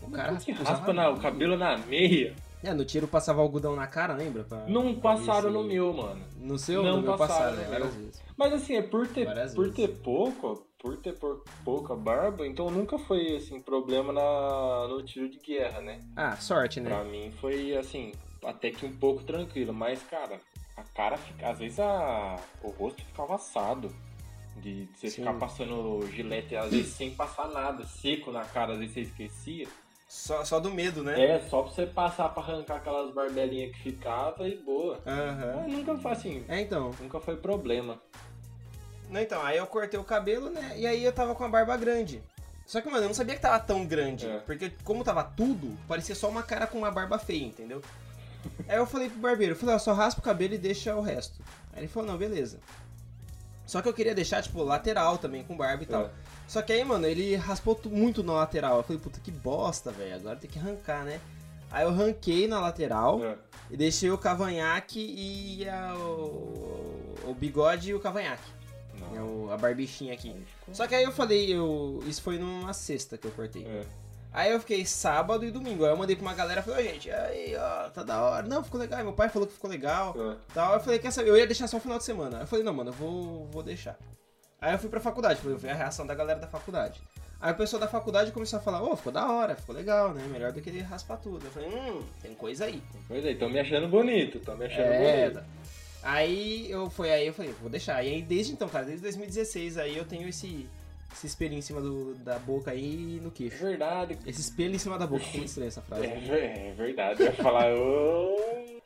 O 0.00 0.10
cara 0.10 0.28
Como 0.28 0.40
que 0.40 0.52
raspa 0.52 0.92
na- 0.92 1.10
o 1.10 1.18
cabelo 1.20 1.56
na 1.56 1.76
meia? 1.76 2.34
É, 2.62 2.72
no 2.72 2.84
tiro 2.84 3.06
passava 3.06 3.42
algodão 3.42 3.74
na 3.76 3.86
cara, 3.86 4.14
lembra? 4.14 4.44
Pra- 4.44 4.64
Não 4.66 4.94
pra 4.94 5.14
passaram 5.16 5.50
no 5.50 5.64
meu, 5.64 5.92
mano. 5.92 6.22
No 6.40 6.58
seu? 6.58 6.82
Não 6.82 6.96
no 6.96 7.02
meu 7.02 7.16
passaram 7.16 7.50
passaram, 7.50 7.56
né? 7.56 7.62
meu. 7.62 7.70
Várias 7.70 7.94
vezes. 7.94 8.22
Mas 8.38 8.52
assim, 8.54 8.76
é 8.76 8.82
por 8.82 9.06
ter, 9.08 9.24
Várias 9.26 9.54
por 9.54 9.64
vezes. 9.68 9.76
ter 9.76 9.88
pouco, 10.02 10.66
por 10.78 10.96
ter 10.98 11.12
por- 11.14 11.42
pouca 11.64 11.94
barba, 11.94 12.46
então 12.46 12.70
nunca 12.70 12.96
foi, 12.98 13.36
assim, 13.36 13.60
problema 13.60 14.12
na, 14.12 14.88
no 14.88 15.02
tiro 15.02 15.28
de 15.28 15.38
guerra, 15.40 15.80
né? 15.82 16.00
Ah, 16.16 16.36
sorte, 16.36 16.80
né? 16.80 16.88
Pra 16.88 17.04
mim 17.04 17.30
foi, 17.40 17.76
assim, 17.76 18.12
até 18.44 18.70
que 18.70 18.86
um 18.86 18.92
pouco 18.96 19.22
tranquilo. 19.24 19.72
Mas, 19.74 20.02
cara, 20.02 20.38
a 20.76 20.82
cara 20.82 21.16
fica. 21.16 21.48
Às 21.50 21.58
vezes 21.58 21.80
a, 21.80 22.36
o 22.62 22.70
rosto 22.70 23.02
ficava 23.04 23.34
assado. 23.36 23.94
De 24.56 24.88
você 24.94 25.10
Sim. 25.10 25.16
ficar 25.16 25.34
passando 25.34 26.06
gilete, 26.12 26.54
às 26.54 26.70
vezes 26.70 26.94
sem 26.94 27.10
passar 27.12 27.48
nada, 27.48 27.84
seco 27.84 28.30
na 28.30 28.44
cara, 28.44 28.74
às 28.74 28.78
vezes 28.78 28.94
você 28.94 29.00
esquecia. 29.00 29.66
Só, 30.08 30.44
só 30.44 30.60
do 30.60 30.70
medo, 30.70 31.02
né? 31.02 31.20
É, 31.20 31.40
só 31.40 31.62
pra 31.62 31.72
você 31.72 31.86
passar 31.86 32.28
pra 32.28 32.40
arrancar 32.40 32.76
aquelas 32.76 33.12
barbelinhas 33.12 33.74
que 33.74 33.82
ficava 33.82 34.48
e 34.48 34.56
boa. 34.56 35.02
Aham. 35.04 35.56
Mas 35.64 35.72
nunca 35.72 35.96
foi 35.98 36.12
assim, 36.12 36.44
É, 36.48 36.60
então. 36.60 36.92
nunca 37.00 37.18
foi 37.18 37.36
problema. 37.36 38.00
Não, 39.10 39.20
então, 39.20 39.42
aí 39.42 39.56
eu 39.56 39.66
cortei 39.66 39.98
o 39.98 40.04
cabelo, 40.04 40.48
né? 40.50 40.74
E 40.78 40.86
aí 40.86 41.02
eu 41.04 41.12
tava 41.12 41.34
com 41.34 41.42
a 41.44 41.48
barba 41.48 41.76
grande. 41.76 42.22
Só 42.64 42.80
que, 42.80 42.88
mano, 42.88 43.04
eu 43.04 43.08
não 43.08 43.14
sabia 43.14 43.34
que 43.34 43.40
tava 43.42 43.58
tão 43.58 43.84
grande. 43.84 44.26
É. 44.26 44.38
Porque, 44.38 44.70
como 44.84 45.02
tava 45.02 45.24
tudo, 45.24 45.76
parecia 45.88 46.14
só 46.14 46.28
uma 46.28 46.44
cara 46.44 46.66
com 46.68 46.78
uma 46.78 46.92
barba 46.92 47.18
feia, 47.18 47.44
entendeu? 47.44 47.82
Aí 48.68 48.76
eu 48.76 48.86
falei 48.86 49.08
pro 49.08 49.18
barbeiro, 49.18 49.52
eu 49.52 49.56
falei, 49.56 49.74
ó, 49.74 49.78
só 49.78 49.92
raspa 49.92 50.20
o 50.20 50.24
cabelo 50.24 50.54
e 50.54 50.58
deixa 50.58 50.94
o 50.94 51.00
resto. 51.00 51.40
Aí 51.72 51.80
ele 51.80 51.88
falou, 51.88 52.10
não, 52.10 52.18
beleza. 52.18 52.58
Só 53.66 53.80
que 53.80 53.88
eu 53.88 53.94
queria 53.94 54.14
deixar, 54.14 54.42
tipo, 54.42 54.62
lateral 54.62 55.16
também, 55.18 55.42
com 55.42 55.56
barba 55.56 55.82
e 55.82 55.86
tal. 55.86 56.02
É. 56.06 56.10
Só 56.46 56.60
que 56.60 56.72
aí, 56.72 56.84
mano, 56.84 57.06
ele 57.06 57.34
raspou 57.36 57.80
muito 57.86 58.22
na 58.22 58.34
lateral. 58.34 58.76
Eu 58.76 58.82
falei, 58.82 59.00
puta 59.00 59.18
que 59.20 59.30
bosta, 59.30 59.90
velho. 59.90 60.14
Agora 60.16 60.36
tem 60.36 60.50
que 60.50 60.58
arrancar, 60.58 61.04
né? 61.04 61.18
Aí 61.70 61.84
eu 61.84 61.90
ranquei 61.92 62.46
na 62.46 62.60
lateral 62.60 63.24
É. 63.24 63.36
e 63.70 63.76
deixei 63.76 64.10
o 64.10 64.18
cavanhaque 64.18 65.00
e 65.00 65.66
a- 65.68 65.94
o, 65.96 67.14
o 67.24 67.34
bigode 67.34 67.90
e 67.90 67.94
o 67.94 67.98
cavanhaque. 68.00 68.52
É 69.12 69.16
Não. 69.18 69.46
o- 69.46 69.50
a 69.52 69.56
barbichinha 69.56 70.12
aqui. 70.12 70.36
Só 70.72 70.86
que 70.86 70.94
aí 70.94 71.02
eu 71.02 71.10
falei, 71.12 71.52
eu, 71.52 72.02
isso 72.06 72.22
foi 72.22 72.38
numa 72.38 72.72
sexta 72.74 73.16
que 73.18 73.26
eu 73.26 73.30
cortei. 73.32 73.64
É. 73.66 73.82
Aí 74.34 74.50
eu 74.50 74.58
fiquei 74.58 74.84
sábado 74.84 75.44
e 75.44 75.50
domingo. 75.52 75.84
Aí 75.84 75.92
eu 75.92 75.96
mandei 75.96 76.16
pra 76.16 76.24
uma 76.26 76.34
galera 76.34 76.60
e 76.60 76.62
falei, 76.64 76.88
ô 76.88 76.92
gente, 76.92 77.08
aí, 77.08 77.54
ó, 77.56 77.88
tá 77.90 78.02
da 78.02 78.20
hora. 78.20 78.44
Não, 78.48 78.64
ficou 78.64 78.80
legal. 78.80 78.98
Aí 78.98 79.04
Meu 79.04 79.12
pai 79.12 79.28
falou 79.28 79.46
que 79.46 79.54
ficou 79.54 79.70
legal. 79.70 80.12
É. 80.18 80.36
Tal. 80.52 80.74
Eu 80.74 80.80
falei, 80.80 80.98
quer 80.98 81.12
saber? 81.12 81.30
Eu 81.30 81.36
ia 81.36 81.46
deixar 81.46 81.68
só 81.68 81.76
o 81.76 81.80
final 81.80 81.98
de 81.98 82.04
semana. 82.04 82.38
Aí 82.38 82.42
eu 82.42 82.46
falei, 82.48 82.64
não, 82.64 82.74
mano, 82.74 82.90
eu 82.90 82.94
vou, 82.94 83.46
vou 83.46 83.62
deixar. 83.62 83.96
Aí 84.60 84.72
eu 84.72 84.78
fui 84.78 84.90
pra 84.90 84.98
faculdade, 84.98 85.40
fui 85.40 85.54
ver 85.54 85.70
a 85.70 85.74
reação 85.74 86.04
da 86.04 86.16
galera 86.16 86.40
da 86.40 86.48
faculdade. 86.48 87.00
Aí 87.40 87.52
o 87.52 87.56
pessoal 87.56 87.78
da 87.78 87.86
faculdade 87.86 88.32
começou 88.32 88.58
a 88.58 88.62
falar, 88.62 88.82
ô, 88.82 88.96
ficou 88.96 89.12
da 89.12 89.30
hora, 89.30 89.54
ficou 89.54 89.74
legal, 89.74 90.12
né? 90.12 90.26
Melhor 90.32 90.50
do 90.50 90.60
que 90.60 90.68
ele 90.68 90.80
raspar 90.80 91.18
tudo. 91.18 91.44
Eu 91.46 91.50
falei, 91.52 91.68
hum, 91.68 92.02
tem 92.20 92.34
coisa 92.34 92.64
aí. 92.64 92.82
Pois 93.06 93.24
é, 93.24 93.34
tão 93.34 93.48
me 93.48 93.60
achando 93.60 93.86
bonito, 93.86 94.40
tão 94.40 94.56
me 94.56 94.64
achando 94.64 94.80
É, 94.80 95.28
bonito. 95.28 95.44
Aí 96.02 96.68
eu 96.70 96.90
foi 96.90 97.12
aí 97.12 97.26
eu 97.28 97.32
falei, 97.32 97.54
vou 97.60 97.70
deixar. 97.70 98.02
E 98.02 98.08
aí 98.14 98.22
desde 98.22 98.52
então, 98.52 98.68
cara, 98.68 98.84
desde 98.84 99.02
2016 99.02 99.78
aí 99.78 99.96
eu 99.96 100.04
tenho 100.04 100.28
esse 100.28 100.68
esse 101.12 101.26
espelho 101.26 101.54
em 101.54 101.62
cima 101.62 101.80
do, 101.80 102.14
da 102.16 102.38
boca 102.38 102.70
aí 102.70 103.16
e 103.16 103.20
no 103.20 103.30
queixo. 103.30 103.58
verdade. 103.58 104.18
Esse 104.26 104.40
espelho 104.40 104.74
em 104.74 104.78
cima 104.78 104.98
da 104.98 105.06
boca, 105.06 105.24
muito 105.24 105.44
estranha 105.44 105.68
essa 105.68 105.82
frase. 105.82 106.06
É, 106.06 106.68
é 106.68 106.74
verdade, 106.76 107.22
eu 107.22 107.26
ia 107.26 107.32
falar. 107.32 107.66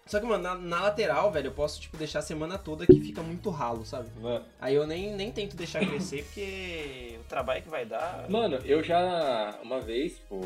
Só 0.07 0.19
que, 0.19 0.27
mano, 0.27 0.43
na, 0.43 0.55
na 0.55 0.83
lateral, 0.85 1.31
velho, 1.31 1.49
eu 1.49 1.53
posso, 1.53 1.79
tipo, 1.81 1.97
deixar 1.99 2.21
a 2.21 2.23
semana 2.23 2.57
toda 2.57 2.87
que 2.87 2.99
fica 2.99 3.23
muito 3.23 3.51
ralo, 3.51 3.85
sabe? 3.85 4.09
Mano, 4.19 4.43
Aí 4.59 4.75
eu 4.75 4.87
nem, 4.87 5.15
nem 5.15 5.31
tento 5.31 5.55
deixar 5.55 5.81
crescer, 5.81 6.25
porque 6.25 7.19
o 7.21 7.25
trabalho 7.25 7.63
que 7.63 7.69
vai 7.69 7.85
dar. 7.85 8.29
Mano, 8.29 8.57
eu 8.65 8.83
já, 8.83 9.59
uma 9.63 9.81
vez, 9.81 10.19
pô, 10.21 10.41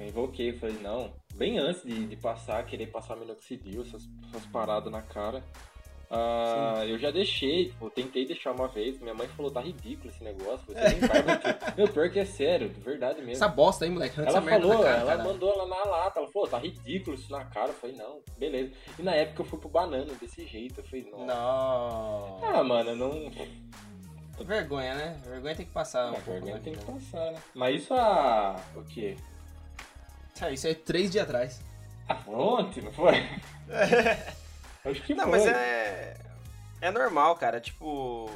eu 0.00 0.06
invoquei, 0.06 0.50
eu 0.50 0.58
falei, 0.58 0.78
não, 0.82 1.12
bem 1.36 1.58
antes 1.58 1.84
de, 1.84 2.06
de 2.06 2.16
passar, 2.16 2.64
querer 2.66 2.88
passar 2.88 3.16
minoxidil, 3.16 3.82
essas, 3.82 4.02
essas 4.28 4.46
paradas 4.46 4.90
na 4.90 5.00
cara. 5.00 5.44
Ah, 6.10 6.82
eu 6.86 6.98
já 6.98 7.10
deixei, 7.10 7.66
tipo, 7.70 7.90
tentei 7.90 8.26
deixar 8.26 8.52
uma 8.52 8.68
vez, 8.68 8.98
minha 9.00 9.14
mãe 9.14 9.26
falou, 9.28 9.50
tá 9.50 9.60
ridículo 9.60 10.10
esse 10.10 10.22
negócio, 10.22 10.64
você 10.66 10.74
nem 10.88 11.00
barba 11.00 11.32
aqui. 11.34 11.76
Meu, 11.76 11.88
pior 11.88 12.10
que 12.10 12.18
é 12.20 12.24
sério, 12.24 12.68
de 12.68 12.80
verdade 12.80 13.18
mesmo. 13.18 13.32
Essa 13.32 13.48
bosta 13.48 13.84
aí, 13.84 13.90
moleque, 13.90 14.20
Ela 14.20 14.40
falou, 14.42 14.82
cara, 14.82 14.96
ela 14.98 15.06
caralho. 15.12 15.28
mandou 15.28 15.52
ela 15.52 15.66
na 15.66 15.84
lata, 15.84 16.20
ela 16.20 16.28
falou, 16.30 16.48
tá 16.48 16.58
ridículo 16.58 17.16
isso 17.16 17.30
na 17.32 17.44
cara. 17.46 17.68
Eu 17.68 17.74
falei, 17.74 17.96
não, 17.96 18.20
beleza. 18.38 18.72
E 18.98 19.02
na 19.02 19.14
época 19.14 19.42
eu 19.42 19.46
fui 19.46 19.58
pro 19.58 19.68
banana 19.68 20.12
desse 20.20 20.46
jeito, 20.46 20.80
eu 20.80 20.84
falei, 20.84 21.08
não. 21.10 21.26
Não. 21.26 22.40
Ah, 22.42 22.62
mano, 22.62 22.90
eu 22.90 22.96
não. 22.96 23.30
Vergonha, 24.44 24.94
né? 24.94 25.20
Vergonha 25.26 25.54
tem 25.54 25.66
que 25.66 25.72
passar. 25.72 26.08
A 26.08 26.10
um 26.12 26.20
vergonha 26.20 26.54
na 26.54 26.60
tem 26.60 26.74
que 26.74 26.84
passar, 26.84 27.32
né? 27.32 27.38
Mas 27.54 27.82
isso 27.82 27.94
há. 27.94 28.56
O 28.74 28.82
quê? 28.84 29.16
Ah, 30.40 30.50
isso 30.50 30.66
é 30.66 30.74
três 30.74 31.10
dias 31.10 31.24
atrás. 31.24 31.60
Ah, 32.08 32.18
ontem, 32.26 32.82
não 32.82 32.92
foi? 32.92 33.14
Acho 34.84 35.02
que 35.02 35.14
Não, 35.14 35.24
foi. 35.24 35.32
mas 35.32 35.46
é. 35.46 36.16
É 36.80 36.90
normal, 36.90 37.34
cara. 37.36 37.60
Tipo. 37.60 38.30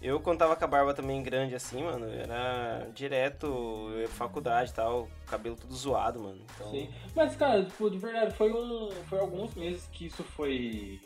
Eu, 0.00 0.20
quando 0.20 0.38
tava 0.38 0.54
com 0.54 0.64
a 0.64 0.68
barba 0.68 0.94
também 0.94 1.20
grande 1.24 1.56
assim, 1.56 1.82
mano, 1.82 2.06
era 2.08 2.88
direto, 2.94 3.88
faculdade 4.10 4.70
e 4.70 4.74
tal, 4.74 5.08
cabelo 5.26 5.56
tudo 5.56 5.74
zoado, 5.74 6.20
mano. 6.20 6.40
Então. 6.54 6.70
Sim. 6.70 6.88
Mas, 7.16 7.34
cara, 7.34 7.64
tipo, 7.64 7.90
de 7.90 7.98
verdade, 7.98 8.32
foi 8.34 8.52
um. 8.52 8.90
Foi 9.08 9.18
alguns 9.18 9.54
meses 9.54 9.88
que 9.92 10.06
isso 10.06 10.22
foi. 10.22 11.00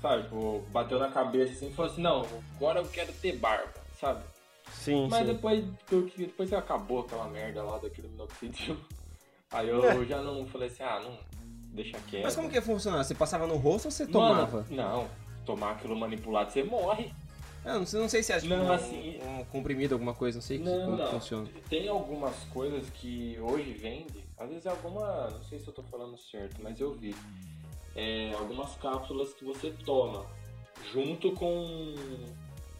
Sabe, 0.00 0.24
tipo, 0.24 0.60
bateu 0.70 0.98
na 0.98 1.10
cabeça 1.10 1.52
assim 1.52 1.68
e 1.68 1.72
falou 1.72 1.90
assim, 1.90 2.02
não, 2.02 2.26
agora 2.54 2.80
eu 2.80 2.86
quero 2.86 3.12
ter 3.14 3.36
barba, 3.36 3.80
sabe? 3.98 4.22
Sim, 4.70 5.08
Mas 5.10 5.26
sim. 5.26 5.32
depois, 5.32 5.64
depois 6.16 6.48
que 6.48 6.54
acabou 6.54 7.00
aquela 7.00 7.28
merda 7.28 7.62
lá 7.62 7.78
daquele 7.78 8.08
minoxidil, 8.08 8.76
aí 9.50 9.68
eu 9.68 10.04
já 10.06 10.20
não 10.20 10.46
falei 10.46 10.68
assim, 10.68 10.82
ah, 10.82 11.00
não. 11.00 11.18
Deixa 11.76 11.98
quieto. 12.08 12.24
Mas 12.24 12.34
como 12.34 12.48
que 12.48 12.54
ia 12.54 12.62
funcionar? 12.62 13.04
Você 13.04 13.14
passava 13.14 13.46
no 13.46 13.56
rosto 13.56 13.84
ou 13.86 13.90
você 13.90 14.04
Mano, 14.04 14.12
tomava? 14.12 14.66
não, 14.70 15.08
tomar 15.44 15.72
aquilo 15.72 15.94
manipulado, 15.94 16.50
você 16.50 16.64
morre. 16.64 17.12
Eu 17.64 17.80
não, 17.80 17.86
sei- 17.86 18.00
não 18.00 18.08
sei 18.08 18.22
se 18.22 18.32
é 18.32 18.40
tipo, 18.40 18.54
Não, 18.54 18.64
um, 18.66 18.72
assim- 18.72 19.18
um 19.22 19.44
comprimido, 19.44 19.94
alguma 19.94 20.14
coisa, 20.14 20.38
não 20.38 20.42
sei 20.42 20.58
Não, 20.58 20.84
como 20.84 20.96
não. 20.96 21.06
funciona. 21.10 21.48
Tem 21.68 21.86
algumas 21.88 22.34
coisas 22.44 22.88
que 22.90 23.36
hoje 23.40 23.72
vende, 23.72 24.24
às 24.38 24.48
vezes 24.48 24.64
é 24.66 24.70
alguma, 24.70 25.28
não 25.30 25.42
sei 25.42 25.58
se 25.58 25.66
eu 25.68 25.74
tô 25.74 25.82
falando 25.82 26.16
certo, 26.16 26.62
mas 26.62 26.80
eu 26.80 26.94
vi. 26.94 27.14
É, 27.94 28.32
algumas 28.38 28.74
cápsulas 28.76 29.34
que 29.34 29.44
você 29.44 29.70
toma 29.84 30.24
junto 30.92 31.32
com, 31.32 31.94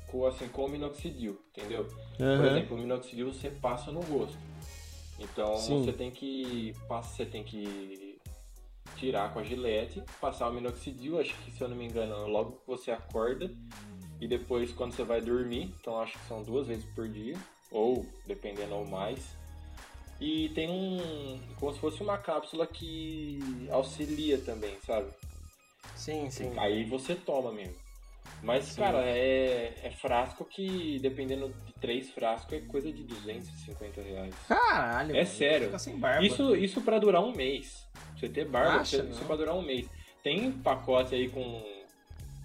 com 0.06 0.26
assim, 0.26 0.46
com 0.48 0.64
o 0.66 0.68
minoxidil, 0.68 1.40
entendeu? 1.50 1.84
Por 2.16 2.24
Aham. 2.24 2.46
exemplo, 2.46 2.76
o 2.76 2.80
minoxidil 2.80 3.32
você 3.32 3.50
passa 3.50 3.90
no 3.90 4.00
rosto. 4.00 4.38
Então 5.18 5.56
Sim. 5.56 5.84
você 5.84 5.92
tem 5.92 6.10
que 6.10 6.74
passa- 6.86 7.16
você 7.16 7.24
tem 7.26 7.42
que 7.42 8.05
tirar 8.96 9.32
com 9.32 9.38
a 9.38 9.44
gilete, 9.44 10.02
passar 10.20 10.48
o 10.48 10.52
minoxidil, 10.52 11.20
acho 11.20 11.34
que 11.42 11.50
se 11.50 11.62
eu 11.62 11.68
não 11.68 11.76
me 11.76 11.86
engano, 11.86 12.26
logo 12.26 12.52
que 12.58 12.66
você 12.66 12.90
acorda 12.90 13.50
e 14.20 14.26
depois 14.26 14.72
quando 14.72 14.92
você 14.92 15.04
vai 15.04 15.20
dormir, 15.20 15.74
então 15.80 16.00
acho 16.00 16.18
que 16.18 16.26
são 16.26 16.42
duas 16.42 16.66
vezes 16.66 16.84
por 16.94 17.08
dia 17.08 17.36
ou 17.70 18.04
dependendo 18.26 18.74
ou 18.74 18.86
mais. 18.86 19.36
E 20.18 20.48
tem 20.50 20.70
um 20.70 21.38
como 21.60 21.72
se 21.74 21.78
fosse 21.78 22.02
uma 22.02 22.16
cápsula 22.16 22.66
que 22.66 23.38
auxilia 23.70 24.38
também, 24.38 24.76
sabe? 24.80 25.10
Sim, 25.94 26.30
sim. 26.30 26.52
Aí 26.58 26.84
você 26.84 27.14
toma 27.14 27.52
mesmo. 27.52 27.86
Mas, 28.42 28.64
Sim. 28.66 28.82
cara, 28.82 29.02
é, 29.02 29.74
é 29.82 29.90
frasco 29.90 30.44
que, 30.44 30.98
dependendo 31.00 31.48
de 31.64 31.72
três 31.74 32.10
frascos, 32.10 32.52
é 32.52 32.60
coisa 32.60 32.92
de 32.92 33.02
250 33.02 34.02
reais. 34.02 34.34
Caralho, 34.46 35.16
É 35.16 35.24
mano, 35.24 35.26
sério. 35.26 35.70
Isso, 36.22 36.54
isso 36.56 36.80
pra 36.82 36.98
durar 36.98 37.22
um 37.22 37.32
mês. 37.32 37.85
Você 38.18 38.28
ter 38.28 38.46
barba, 38.46 38.80
Acha, 38.80 38.96
isso 38.98 39.20
não? 39.20 39.26
pra 39.26 39.36
durar 39.36 39.54
um 39.54 39.62
mês. 39.62 39.88
Tem 40.22 40.50
pacote 40.52 41.14
aí 41.14 41.28
com. 41.28 41.62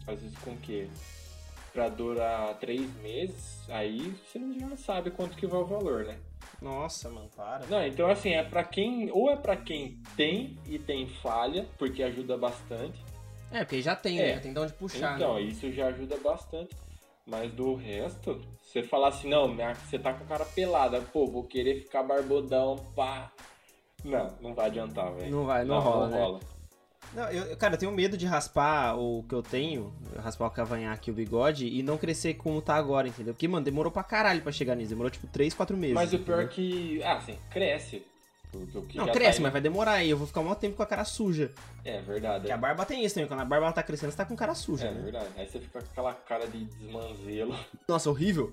Às 0.07 0.19
vezes 0.19 0.37
com 0.39 0.51
o 0.51 0.57
quê? 0.57 0.87
pra 1.73 1.87
durar 1.87 2.53
três 2.59 2.93
meses, 3.01 3.61
aí 3.69 4.13
você 4.25 4.39
já 4.59 4.75
sabe 4.75 5.09
quanto 5.11 5.37
que 5.37 5.47
vai 5.47 5.61
o 5.61 5.65
valor, 5.65 6.03
né? 6.03 6.17
Nossa, 6.61 7.09
mano, 7.09 7.29
para. 7.35 7.65
Não, 7.67 7.85
então 7.85 8.09
assim, 8.09 8.31
é 8.33 8.43
pra 8.43 8.63
quem. 8.63 9.09
Ou 9.11 9.31
é 9.31 9.35
pra 9.35 9.55
quem 9.55 9.97
tem 10.15 10.57
e 10.67 10.77
tem 10.77 11.07
falha, 11.07 11.65
porque 11.77 12.03
ajuda 12.03 12.37
bastante. 12.37 12.99
É, 13.51 13.59
porque 13.59 13.81
já 13.81 13.95
tem, 13.95 14.19
É. 14.19 14.35
né? 14.35 14.39
Tem 14.39 14.53
de 14.53 14.59
onde 14.59 14.73
puxar, 14.73 15.15
então, 15.15 15.35
né? 15.35 15.41
isso 15.43 15.71
já 15.71 15.87
ajuda 15.87 16.17
bastante. 16.17 16.75
Mas 17.25 17.51
do 17.53 17.75
resto, 17.75 18.41
você 18.63 18.81
falar 18.83 19.09
assim, 19.09 19.29
não, 19.29 19.55
você 19.85 19.97
tá 19.97 20.13
com 20.13 20.23
a 20.23 20.27
cara 20.27 20.45
pelada, 20.45 20.99
pô, 21.01 21.27
vou 21.27 21.43
querer 21.43 21.81
ficar 21.81 22.03
barbudão, 22.03 22.77
pá. 22.95 23.31
Não, 24.03 24.33
não 24.41 24.53
vai 24.53 24.67
adiantar, 24.67 25.11
velho. 25.13 25.31
Não 25.31 25.45
vai, 25.45 25.63
não 25.63 25.79
rola, 25.79 26.07
né? 26.09 26.39
Não, 27.13 27.29
eu, 27.29 27.57
cara, 27.57 27.73
eu 27.73 27.77
tenho 27.77 27.91
medo 27.91 28.15
de 28.15 28.25
raspar 28.25 28.95
o 28.97 29.23
que 29.27 29.35
eu 29.35 29.43
tenho, 29.43 29.93
raspar 30.23 30.47
o 30.47 30.51
cavanhaque 30.51 31.09
e 31.09 31.11
o 31.11 31.15
bigode 31.15 31.67
e 31.67 31.83
não 31.83 31.97
crescer 31.97 32.35
como 32.35 32.61
tá 32.61 32.75
agora, 32.75 33.07
entendeu? 33.07 33.33
Porque, 33.33 33.47
mano, 33.47 33.65
demorou 33.65 33.91
pra 33.91 34.03
caralho 34.03 34.41
pra 34.41 34.51
chegar 34.51 34.75
nisso. 34.75 34.91
Demorou, 34.91 35.09
tipo, 35.09 35.27
3, 35.27 35.53
4 35.53 35.75
meses. 35.75 35.93
Mas 35.95 36.13
o 36.13 36.19
pior 36.19 36.39
é 36.39 36.43
entendeu? 36.45 36.97
que. 36.97 37.03
Ah, 37.03 37.19
sim, 37.19 37.37
cresce. 37.49 38.05
Não, 38.93 39.05
já 39.05 39.13
cresce, 39.13 39.37
tá 39.37 39.43
mas 39.43 39.51
vai 39.53 39.61
demorar 39.61 39.93
aí. 39.93 40.09
Eu 40.09 40.17
vou 40.17 40.27
ficar 40.27 40.41
um 40.41 40.53
tempo 40.55 40.75
com 40.75 40.83
a 40.83 40.85
cara 40.85 41.05
suja. 41.05 41.51
É 41.85 42.01
verdade. 42.01 42.41
Porque 42.41 42.51
a 42.51 42.57
barba 42.57 42.85
tem 42.85 43.03
isso 43.03 43.15
também. 43.15 43.27
Quando 43.27 43.39
a 43.41 43.45
barba 43.45 43.71
tá 43.71 43.81
crescendo, 43.81 44.11
você 44.11 44.17
tá 44.17 44.25
com 44.25 44.35
cara 44.35 44.53
suja, 44.55 44.87
É 44.87 44.91
né? 44.91 45.01
verdade. 45.01 45.27
Aí 45.37 45.47
você 45.47 45.59
fica 45.59 45.79
com 45.79 45.85
aquela 45.85 46.13
cara 46.13 46.47
de 46.47 46.65
desmanzelo. 46.65 47.55
Nossa, 47.87 48.09
horrível. 48.09 48.51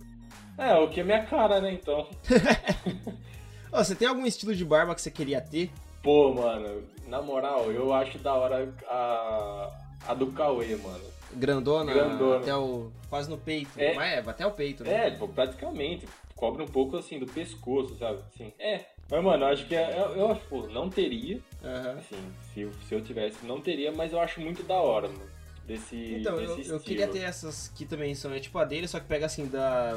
É, 0.56 0.74
o 0.74 0.88
que 0.88 1.00
é 1.00 1.04
minha 1.04 1.24
cara, 1.26 1.60
né, 1.60 1.72
então. 1.72 2.08
Ô, 3.72 3.76
você 3.78 3.94
tem 3.94 4.08
algum 4.08 4.24
estilo 4.26 4.54
de 4.54 4.64
barba 4.64 4.94
que 4.94 5.00
você 5.02 5.10
queria 5.10 5.40
ter? 5.40 5.70
Pô, 6.02 6.32
mano, 6.32 6.82
na 7.06 7.20
moral, 7.20 7.70
eu 7.70 7.92
acho 7.92 8.18
da 8.18 8.34
hora 8.34 8.72
a, 8.86 9.70
a 10.08 10.14
do 10.14 10.28
Cauê, 10.28 10.76
mano. 10.76 11.04
Grandona, 11.32 11.92
Grandona. 11.92 12.40
até 12.40 12.54
o. 12.54 12.90
quase 13.10 13.28
no 13.28 13.36
peito. 13.36 13.70
É. 13.76 13.94
Mas 13.94 14.12
é, 14.26 14.30
até 14.30 14.46
o 14.46 14.50
peito, 14.52 14.82
né? 14.84 15.08
É, 15.08 15.10
praticamente. 15.10 16.08
Cobre 16.34 16.62
um 16.62 16.68
pouco 16.68 16.96
assim 16.96 17.18
do 17.18 17.26
pescoço, 17.26 17.96
sabe? 17.98 18.20
Assim, 18.32 18.52
é. 18.58 18.80
Mas, 19.10 19.24
mano, 19.24 19.44
eu 19.44 19.48
acho 19.48 19.66
que 19.66 19.74
é- 19.74 19.98
eu, 19.98 20.16
eu 20.16 20.30
acho, 20.30 20.40
pô, 20.42 20.66
não 20.68 20.88
teria. 20.88 21.40
Aham. 21.64 21.98
Assim, 21.98 22.32
se, 22.54 22.70
se 22.86 22.94
eu 22.94 23.02
tivesse, 23.02 23.44
não 23.44 23.60
teria, 23.60 23.90
mas 23.90 24.12
eu 24.12 24.20
acho 24.20 24.40
muito 24.40 24.62
da 24.62 24.76
hora, 24.76 25.08
mano. 25.08 25.37
Desse, 25.68 26.14
Então, 26.18 26.38
desse 26.38 26.70
eu, 26.70 26.76
eu 26.76 26.80
queria 26.80 27.06
ter 27.06 27.18
essas 27.18 27.68
que 27.74 27.84
também 27.84 28.14
são, 28.14 28.32
é 28.32 28.40
tipo 28.40 28.56
a 28.58 28.64
dele, 28.64 28.88
só 28.88 28.98
que 28.98 29.04
pega 29.06 29.26
assim 29.26 29.46
da 29.46 29.92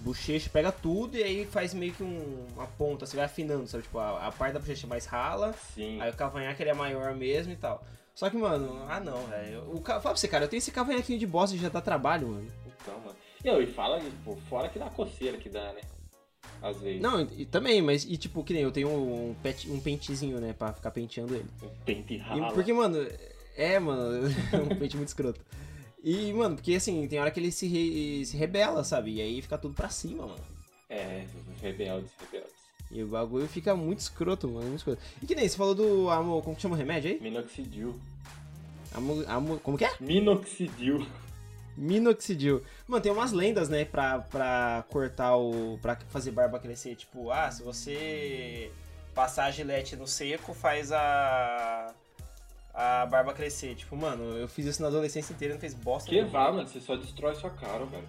bochecha, 0.00 0.50
pega 0.50 0.70
tudo 0.70 1.16
e 1.16 1.22
aí 1.22 1.46
faz 1.46 1.72
meio 1.72 1.94
que 1.94 2.02
um, 2.02 2.46
uma 2.54 2.66
ponta, 2.66 3.06
você 3.06 3.16
vai 3.16 3.24
afinando, 3.24 3.66
sabe? 3.66 3.84
Tipo, 3.84 3.98
a, 3.98 4.26
a 4.26 4.30
parte 4.30 4.52
da 4.52 4.60
bochecha 4.60 4.86
é 4.86 4.88
mais 4.88 5.06
rala, 5.06 5.54
Sim. 5.74 5.98
aí 5.98 6.10
o 6.10 6.14
cavanhaque 6.14 6.62
ele 6.62 6.68
é 6.68 6.74
maior 6.74 7.14
mesmo 7.14 7.54
e 7.54 7.56
tal. 7.56 7.82
Só 8.14 8.28
que, 8.28 8.36
mano, 8.36 8.84
ah 8.86 9.00
não, 9.00 9.26
velho. 9.26 9.82
Fala 9.82 10.00
pra 10.00 10.10
você, 10.14 10.28
cara, 10.28 10.44
eu 10.44 10.48
tenho 10.48 10.58
esse 10.58 10.70
cavanhaquinho 10.70 11.18
de 11.18 11.26
bosta 11.26 11.56
e 11.56 11.58
já 11.58 11.70
dá 11.70 11.80
trabalho, 11.80 12.28
mano. 12.28 12.52
Então, 12.82 13.00
mano. 13.00 13.16
E, 13.42 13.62
e 13.62 13.66
fala, 13.66 14.02
pô, 14.26 14.36
fora 14.50 14.68
que 14.68 14.78
dá 14.78 14.90
coceira 14.90 15.38
que 15.38 15.48
dá, 15.48 15.72
né? 15.72 15.80
Às 16.60 16.78
vezes. 16.80 17.00
Não, 17.00 17.22
e, 17.22 17.42
e 17.42 17.46
também, 17.46 17.80
mas, 17.80 18.04
e 18.04 18.18
tipo, 18.18 18.44
que 18.44 18.52
nem 18.52 18.62
eu 18.62 18.70
tenho 18.70 18.88
um, 18.90 19.34
pet, 19.42 19.70
um 19.70 19.80
pentezinho, 19.80 20.38
né, 20.38 20.52
pra 20.52 20.74
ficar 20.74 20.90
penteando 20.90 21.34
ele. 21.34 21.46
Um 21.62 21.68
pente 21.84 22.14
E- 22.14 22.18
rala. 22.18 22.52
porque, 22.52 22.72
mano, 22.74 22.98
é, 23.56 23.78
mano, 23.78 24.28
um 24.70 24.76
pente 24.76 24.96
muito 24.96 25.08
escroto. 25.08 25.40
E, 26.02 26.32
mano, 26.32 26.56
porque 26.56 26.74
assim, 26.74 27.06
tem 27.08 27.18
hora 27.18 27.30
que 27.30 27.40
ele 27.40 27.50
se, 27.50 27.66
re- 27.66 28.24
se 28.26 28.36
rebela, 28.36 28.84
sabe? 28.84 29.14
E 29.14 29.20
aí 29.22 29.40
fica 29.40 29.56
tudo 29.56 29.74
pra 29.74 29.88
cima, 29.88 30.26
mano. 30.26 30.44
É, 30.90 31.24
rebeldes, 31.62 32.10
rebeldes. 32.20 32.52
E 32.90 33.02
o 33.02 33.06
bagulho 33.08 33.48
fica 33.48 33.74
muito 33.74 34.00
escroto, 34.00 34.46
mano. 34.46 34.66
Muito 34.66 34.78
escroto. 34.78 35.00
E 35.22 35.26
que 35.26 35.34
nem 35.34 35.48
você 35.48 35.56
falou 35.56 35.74
do 35.74 36.10
amor. 36.10 36.42
Como 36.44 36.54
que 36.54 36.62
chama 36.62 36.74
o 36.74 36.78
remédio 36.78 37.10
aí? 37.10 37.18
Minoxidil. 37.20 37.98
Amo, 38.94 39.24
amo, 39.26 39.58
como 39.60 39.78
que 39.78 39.84
é? 39.84 39.90
Minoxidil. 39.98 41.04
Minoxidil. 41.76 42.62
Mano, 42.86 43.02
tem 43.02 43.10
umas 43.10 43.32
lendas, 43.32 43.68
né, 43.68 43.84
pra, 43.84 44.20
pra 44.20 44.84
cortar 44.90 45.36
o. 45.36 45.78
pra 45.82 45.96
fazer 46.08 46.30
barba 46.30 46.58
crescer. 46.60 46.94
Tipo, 46.94 47.30
ah, 47.30 47.50
se 47.50 47.62
você 47.62 48.70
passar 49.14 49.46
a 49.46 49.50
gilete 49.50 49.96
no 49.96 50.06
seco, 50.06 50.54
faz 50.54 50.92
a. 50.92 51.92
a 52.74 53.06
barba 53.06 53.32
crescer. 53.32 53.76
Tipo, 53.76 53.96
mano, 53.96 54.36
eu 54.36 54.48
fiz 54.48 54.66
isso 54.66 54.82
na 54.82 54.88
adolescência 54.88 55.32
inteira 55.32 55.52
e 55.52 55.54
não 55.54 55.60
fez 55.60 55.74
bosta 55.74 56.10
Que 56.10 56.22
vá, 56.22 56.50
mano, 56.50 56.66
você 56.66 56.80
só 56.80 56.96
destrói 56.96 57.34
sua 57.36 57.50
cara, 57.50 57.84
velho. 57.84 58.04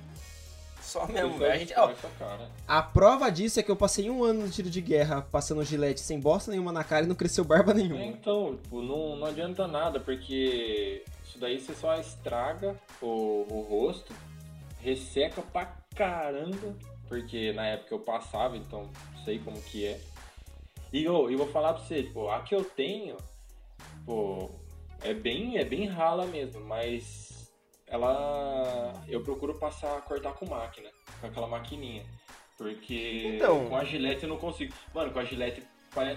Só 0.82 1.08
mesmo, 1.08 1.38
velho. 1.38 1.54
A 1.54 1.58
gente, 1.58 1.74
ó, 1.78 1.88
destrói 1.88 2.12
sua 2.12 2.28
cara. 2.28 2.50
A 2.68 2.82
prova 2.82 3.30
disso 3.30 3.60
é 3.60 3.64
que 3.64 3.70
eu 3.70 3.76
passei 3.76 4.10
um 4.10 4.24
ano 4.24 4.42
no 4.42 4.50
tiro 4.50 4.70
de 4.70 4.82
guerra 4.82 5.22
passando 5.22 5.64
gilete 5.64 6.02
sem 6.02 6.20
bosta 6.20 6.52
nenhuma 6.52 6.72
na 6.72 6.84
cara 6.84 7.06
e 7.06 7.08
não 7.08 7.16
cresceu 7.16 7.44
barba 7.44 7.74
nenhuma. 7.74 8.04
Então, 8.04 8.58
tipo, 8.58 8.82
não, 8.82 9.16
não 9.16 9.28
adianta 9.28 9.68
nada, 9.68 10.00
porque 10.00 11.04
isso 11.24 11.38
daí 11.38 11.60
você 11.60 11.74
só 11.76 11.96
estraga 12.00 12.76
o, 13.02 13.46
o 13.50 13.62
rosto, 13.70 14.14
resseca 14.80 15.42
pra 15.42 15.76
caramba, 15.96 16.76
porque 17.08 17.54
na 17.54 17.66
época 17.68 17.94
eu 17.94 18.00
passava, 18.00 18.58
então 18.58 18.90
sei 19.24 19.40
como 19.40 19.62
que 19.62 19.86
é. 19.86 20.00
E 20.94 21.04
eu, 21.04 21.30
eu 21.30 21.38
vou 21.38 21.48
falar 21.48 21.74
pra 21.74 21.84
você, 21.84 22.04
tipo, 22.04 22.30
a 22.30 22.40
que 22.42 22.56
eu 22.56 22.64
tenho, 22.64 23.18
pô, 24.06 24.50
é 25.02 25.14
bem, 25.14 25.58
é 25.58 25.66
bem 25.66 25.86
rala 25.88 26.26
mesmo, 26.26 26.62
mas 26.66 27.52
ela. 27.88 29.04
Eu 29.08 29.22
procuro 29.22 29.56
passar, 29.60 30.02
cortar 30.02 30.34
com 30.34 30.46
máquina, 30.48 30.90
com 31.20 31.28
aquela 31.28 31.48
maquininha. 31.48 32.06
Porque 32.58 33.34
Então. 33.36 33.68
com 33.68 33.76
a 33.76 33.84
gilete 33.84 34.24
eu 34.24 34.30
não 34.30 34.38
consigo. 34.38 34.74
Mano, 34.94 35.12
com 35.12 35.20
a 35.20 35.26
gilete, 35.26 35.62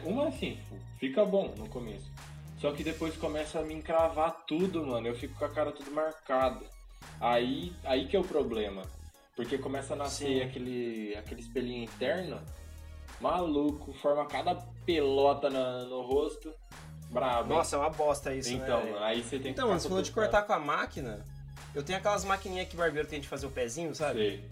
uma 0.04 0.28
assim, 0.28 0.58
fica 0.98 1.24
bom 1.24 1.52
no 1.56 1.68
começo. 1.68 2.10
Só 2.58 2.72
que 2.72 2.82
depois 2.82 3.16
começa 3.16 3.60
a 3.60 3.62
me 3.62 3.74
encravar 3.74 4.44
tudo, 4.46 4.84
mano. 4.86 5.06
Eu 5.06 5.14
fico 5.14 5.36
com 5.38 5.44
a 5.44 5.48
cara 5.48 5.70
tudo 5.72 5.90
marcada. 5.92 6.64
Aí, 7.20 7.72
aí 7.84 8.06
que 8.08 8.16
é 8.16 8.20
o 8.20 8.24
problema. 8.24 8.82
Porque 9.36 9.56
começa 9.58 9.94
a 9.94 9.96
nascer 9.96 10.26
Sim. 10.26 10.40
aquele, 10.42 11.14
aquele 11.16 11.40
espelhinho 11.40 11.84
interno. 11.84 12.40
Maluco, 13.20 13.92
forma 13.94 14.26
cada 14.26 14.54
pelota 14.84 15.48
na- 15.50 15.84
no 15.84 16.02
rosto. 16.02 16.52
Brabo. 17.18 17.48
Nossa, 17.54 17.76
é 17.76 17.78
uma 17.78 17.90
bosta 17.90 18.34
isso, 18.34 18.52
então, 18.52 18.78
né? 18.80 18.92
velho? 18.92 19.04
aí 19.04 19.22
você 19.22 19.30
tem 19.30 19.40
que 19.40 19.48
Então, 19.50 19.68
você 19.68 19.88
falou 19.88 20.02
de 20.02 20.10
cortar 20.12 20.42
com 20.42 20.52
a 20.52 20.58
máquina. 20.58 21.24
Eu 21.74 21.82
tenho 21.82 21.98
aquelas 21.98 22.24
maquininhas 22.24 22.68
que 22.68 22.76
barbeiro 22.76 23.06
tem 23.06 23.20
de 23.20 23.28
fazer 23.28 23.46
o 23.46 23.50
pezinho, 23.50 23.94
sabe? 23.94 24.18
Sei. 24.18 24.44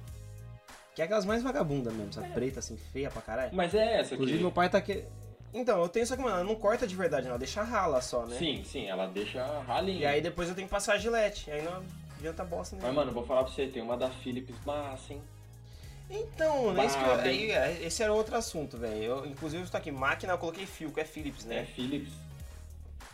Que 0.94 1.02
é 1.02 1.04
aquelas 1.04 1.24
mais 1.24 1.42
vagabundas 1.42 1.92
mesmo, 1.92 2.12
sabe? 2.12 2.28
Preta, 2.30 2.60
assim, 2.60 2.76
feia 2.92 3.10
pra 3.10 3.20
caralho. 3.22 3.54
Mas 3.54 3.74
é 3.74 4.00
essa 4.00 4.14
Inclusive, 4.14 4.36
aqui. 4.38 4.42
meu 4.44 4.52
pai 4.52 4.68
tá 4.68 4.78
aqui. 4.78 5.04
Então, 5.52 5.80
eu 5.80 5.88
tenho, 5.88 6.06
só 6.06 6.16
que, 6.16 6.22
mano, 6.22 6.36
ela 6.36 6.44
não 6.44 6.54
corta 6.54 6.86
de 6.86 6.94
verdade, 6.96 7.24
não. 7.24 7.30
Ela 7.32 7.38
deixa 7.38 7.62
rala 7.62 8.00
só, 8.00 8.26
né? 8.26 8.36
Sim, 8.38 8.62
sim, 8.64 8.86
ela 8.88 9.06
deixa 9.06 9.44
ralinha. 9.66 10.00
E 10.00 10.06
aí 10.06 10.20
depois 10.20 10.48
eu 10.48 10.54
tenho 10.54 10.66
que 10.66 10.70
passar 10.72 10.94
a 10.94 10.98
gilete. 10.98 11.50
Aí 11.50 11.62
não 11.62 11.82
adianta 12.18 12.44
bosta 12.44 12.76
Mas, 12.76 12.82
nenhuma. 12.84 13.00
mano, 13.02 13.12
vou 13.12 13.24
falar 13.24 13.44
pra 13.44 13.52
você, 13.52 13.66
tem 13.66 13.82
uma 13.82 13.96
da 13.96 14.10
Philips 14.10 14.54
massa, 14.64 15.12
hein? 15.14 15.22
Então, 16.08 16.72
né? 16.72 16.86
Isso 16.86 16.96
que 16.98 17.04
eu, 17.04 17.12
aí, 17.14 17.50
é, 17.50 17.78
esse 17.82 18.02
era 18.02 18.12
outro 18.12 18.36
assunto, 18.36 18.76
velho. 18.78 19.02
Eu, 19.02 19.26
Inclusive, 19.26 19.62
eu 19.62 19.64
estou 19.64 19.78
aqui, 19.78 19.90
máquina, 19.90 20.32
eu 20.34 20.38
coloquei 20.38 20.64
fio, 20.66 20.90
que 20.92 21.00
é 21.00 21.04
Philips, 21.04 21.44
É 21.46 21.48
né? 21.48 21.64
Philips. 21.74 22.12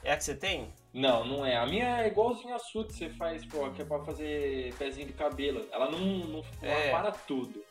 É 0.04 0.12
a 0.12 0.16
que 0.16 0.24
você 0.24 0.34
tem? 0.34 0.72
Não, 0.92 1.24
não 1.24 1.46
é. 1.46 1.56
A 1.56 1.66
minha 1.66 2.02
é 2.02 2.08
igualzinha 2.08 2.56
a 2.56 2.58
sua 2.58 2.84
que 2.84 2.92
você 2.92 3.08
faz, 3.10 3.44
pô, 3.46 3.70
que 3.70 3.82
é 3.82 3.84
pra 3.84 4.00
fazer 4.00 4.74
pezinho 4.74 5.06
de 5.06 5.12
cabelo. 5.12 5.66
Ela 5.70 5.90
não, 5.90 5.98
não, 6.00 6.44
É. 6.60 6.90
para 6.90 7.12
tudo. 7.12 7.64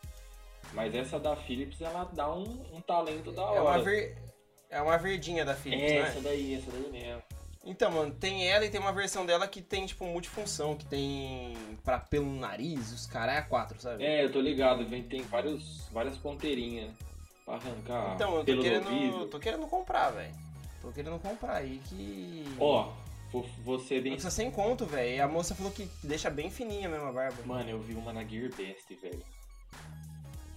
Mas 0.74 0.96
essa 0.96 1.20
da 1.20 1.36
Philips, 1.36 1.82
ela 1.82 2.06
dá 2.14 2.34
um, 2.34 2.66
um 2.74 2.82
talento 2.82 3.32
da 3.32 3.44
hora. 3.44 3.58
É 3.58 3.62
uma, 3.62 3.80
ver... 3.80 4.18
é 4.70 4.82
uma 4.82 4.98
verdinha 4.98 5.44
da 5.44 5.54
Philips, 5.54 5.92
É, 5.92 6.02
né? 6.02 6.08
essa 6.08 6.22
daí, 6.22 6.56
essa 6.56 6.72
daí 6.72 6.92
mesmo. 6.92 7.22
Então, 7.64 7.92
mano, 7.92 8.12
tem 8.12 8.48
ela 8.48 8.66
e 8.66 8.72
tem 8.72 8.82
uma 8.82 8.92
versão 8.94 9.24
dela 9.24 9.48
que 9.48 9.62
tem, 9.62 9.86
tipo, 9.86 10.04
multifunção, 10.06 10.76
que 10.76 10.86
tem 10.86 11.56
pra 11.84 12.00
pelo 12.00 12.34
nariz, 12.34 12.92
os 12.92 13.06
caras 13.06 13.36
é 13.36 13.42
quatro, 13.44 13.80
sabe? 13.80 14.04
É, 14.04 14.24
eu 14.24 14.32
tô 14.32 14.42
ligado, 14.42 14.84
vem, 14.88 15.04
tem 15.04 15.22
vários, 15.22 15.88
várias 15.92 16.18
ponteirinhas 16.18 16.92
pra 17.46 17.56
arrancar 17.56 18.16
então, 18.16 18.38
eu 18.38 18.46
tô 18.46 18.62
querendo, 18.62 19.28
tô 19.28 19.40
querendo 19.40 19.68
comprar, 19.68 20.10
velho. 20.10 20.34
Tô 20.82 20.92
querendo 20.92 21.20
comprar 21.20 21.58
aí 21.58 21.80
que... 21.86 22.44
Ó, 22.60 22.92
vou, 23.32 23.46
vou 23.64 23.80
ser 23.80 24.02
bem... 24.02 24.14
Custa 24.16 24.32
sem 24.32 24.50
conto, 24.50 24.86
velho. 24.86 25.24
A 25.24 25.28
moça 25.28 25.54
falou 25.56 25.72
que 25.72 25.88
deixa 26.04 26.30
bem 26.30 26.50
fininha 26.50 26.90
mesmo 26.90 27.06
a 27.06 27.12
barba. 27.12 27.38
Mano, 27.46 27.70
eu 27.70 27.80
vi 27.80 27.94
uma 27.94 28.12
na 28.12 28.24
Gearbest, 28.24 28.96
velho. 29.02 29.22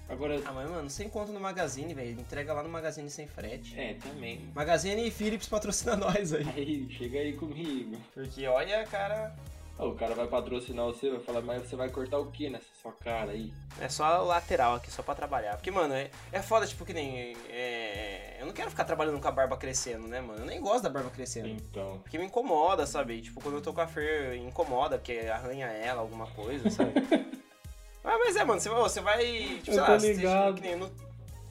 Agora, 0.09 0.41
Ah, 0.45 0.53
mas, 0.53 0.71
mano, 0.71 0.91
sem 0.91 1.09
conto 1.09 1.33
no 1.33 1.41
Magazine, 1.41 1.95
velho. 1.95 2.21
Entrega 2.21 2.53
lá 2.53 2.63
no 2.63 2.69
Magazine 2.69 3.09
sem 3.11 3.27
frete. 3.27 3.79
é, 3.79 3.95
também. 3.95 4.51
Magazine 4.55 5.07
e 5.07 5.11
Philips 5.11 5.49
patrocina 5.49 5.97
nós 5.97 6.33
aí. 6.33 6.47
Aí, 6.55 6.87
chega 6.91 7.19
aí 7.21 7.33
comigo. 7.35 7.97
Porque 8.13 8.47
olha, 8.47 8.85
cara, 8.87 9.35
o 9.79 9.95
cara 9.95 10.15
vai 10.15 10.27
patrocinar 10.27 10.85
você, 10.87 11.11
vai 11.11 11.21
falar, 11.21 11.41
mas 11.43 11.69
você 11.69 11.75
vai 11.77 11.89
cortar 11.89 12.19
o 12.19 12.31
que 12.31 12.49
nessa 12.49 12.67
sua 12.81 12.93
cara 12.93 13.33
aí? 13.33 13.53
é 13.81 13.89
só 13.89 14.23
lateral 14.23 14.77
aqui, 14.77 14.91
só 14.91 15.03
pra 15.03 15.15
trabalhar. 15.15 15.57
Porque, 15.57 15.71
mano, 15.71 15.93
é, 15.95 16.11
é 16.33 16.41
foda, 16.41 16.67
tipo, 16.67 16.85
que 16.85 16.93
nem. 16.93 17.37
é, 17.51 18.37
eu 18.39 18.47
não 18.47 18.53
quero 18.53 18.71
ficar 18.71 18.85
trabalhando 18.85 19.21
com 19.21 19.27
a 19.29 19.33
barba 19.33 19.57
crescendo, 19.57 20.07
né, 20.07 20.21
mano? 20.21 20.41
Eu 20.41 20.47
nem 20.47 20.61
gosto 20.61 20.85
da 20.85 20.91
barba 20.91 21.11
crescendo. 21.11 21.49
Então. 21.49 21.99
Porque 22.03 22.19
me 22.19 22.25
incomoda, 22.27 22.87
sabe? 22.87 23.21
Tipo, 23.21 23.41
quando 23.41 23.57
eu 23.57 23.63
tô 23.63 23.73
com 23.73 23.81
a 23.81 23.87
Fer, 23.87 24.37
incomoda, 24.37 24.97
porque 24.97 25.19
arranha 25.29 25.67
ela, 25.67 26.01
alguma 26.03 26.27
coisa, 26.29 26.71
sabe? 26.71 26.93
ah, 28.05 28.19
mas 28.19 28.37
é, 28.37 28.45
mano, 28.45 28.61
você, 28.61 28.69
você 28.69 29.01
vai. 29.01 29.25
Tipo, 29.63 29.71
Eu 29.71 29.75
sei 29.75 29.81
lá, 29.81 29.99
você, 29.99 30.13
ligado. 30.13 30.55
que 30.55 30.61
nem 30.61 30.77
no- 30.77 30.91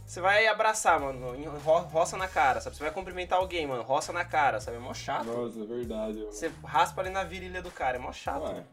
você 0.06 0.22
vai 0.22 0.48
abraçar, 0.48 1.00
mano, 1.00 1.32
ro- 1.60 1.80
roça 1.88 2.18
na 2.18 2.28
cara, 2.28 2.62
sabe? 2.62 2.76
Você 2.76 2.84
vai 2.84 2.92
cumprimentar 2.94 3.40
alguém, 3.40 3.66
mano, 3.66 3.84
roça 3.84 4.12
na 4.14 4.24
cara, 4.26 4.60
sabe? 4.60 4.78
É 4.78 4.80
mó 4.80 4.94
chato. 4.94 5.26
Nossa, 5.26 5.60
é 5.60 5.66
verdade. 5.66 6.18
Mano. 6.20 6.32
Você 6.32 6.52
raspa 6.64 7.02
ali 7.02 7.10
na 7.10 7.24
virilha 7.24 7.62
do 7.62 7.72
cara, 7.72 7.98
é 7.98 8.00
mó 8.00 8.12
chato. 8.12 8.44
Ué. 8.44 8.64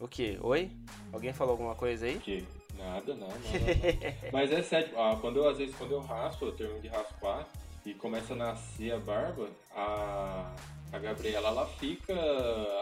O 0.00 0.08
quê? 0.08 0.36
Oi? 0.42 0.70
Alguém 1.12 1.32
falou 1.32 1.52
alguma 1.52 1.74
coisa 1.74 2.06
aí? 2.06 2.18
Que? 2.18 2.46
Nada, 2.76 3.14
não, 3.14 3.28
não, 3.28 3.28
não, 3.28 3.34
não. 3.34 4.30
Mas 4.32 4.50
é 4.50 4.62
sério, 4.62 4.98
ah, 4.98 5.16
quando 5.20 5.36
eu, 5.36 5.48
às 5.48 5.58
vezes 5.58 5.74
quando 5.76 5.92
eu 5.92 6.00
raspo, 6.00 6.46
eu 6.46 6.52
termino 6.52 6.80
de 6.80 6.88
raspar 6.88 7.46
e 7.86 7.94
começa 7.94 8.32
a 8.32 8.36
nascer 8.36 8.92
a 8.92 8.98
barba, 8.98 9.48
a, 9.76 10.52
a 10.92 10.98
Gabriela, 10.98 11.48
ela 11.48 11.66
fica. 11.66 12.12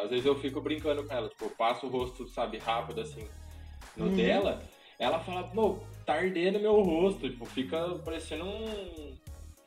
Às 0.02 0.08
vezes 0.10 0.24
eu 0.24 0.38
fico 0.38 0.60
brincando 0.60 1.04
com 1.04 1.12
ela, 1.12 1.28
tipo, 1.28 1.44
eu 1.44 1.50
passo 1.50 1.86
o 1.86 1.90
rosto, 1.90 2.26
sabe, 2.28 2.56
rápido 2.58 3.00
assim 3.02 3.28
no 3.96 4.06
Uhum. 4.06 4.16
dela, 4.16 4.62
ela 5.00 5.18
fala, 5.18 5.44
pô, 5.48 5.78
tá 6.06 6.14
ardendo 6.14 6.60
meu 6.60 6.80
rosto, 6.82 7.28
tipo, 7.28 7.44
fica 7.46 7.94
parecendo 8.04 8.44
um. 8.44 9.16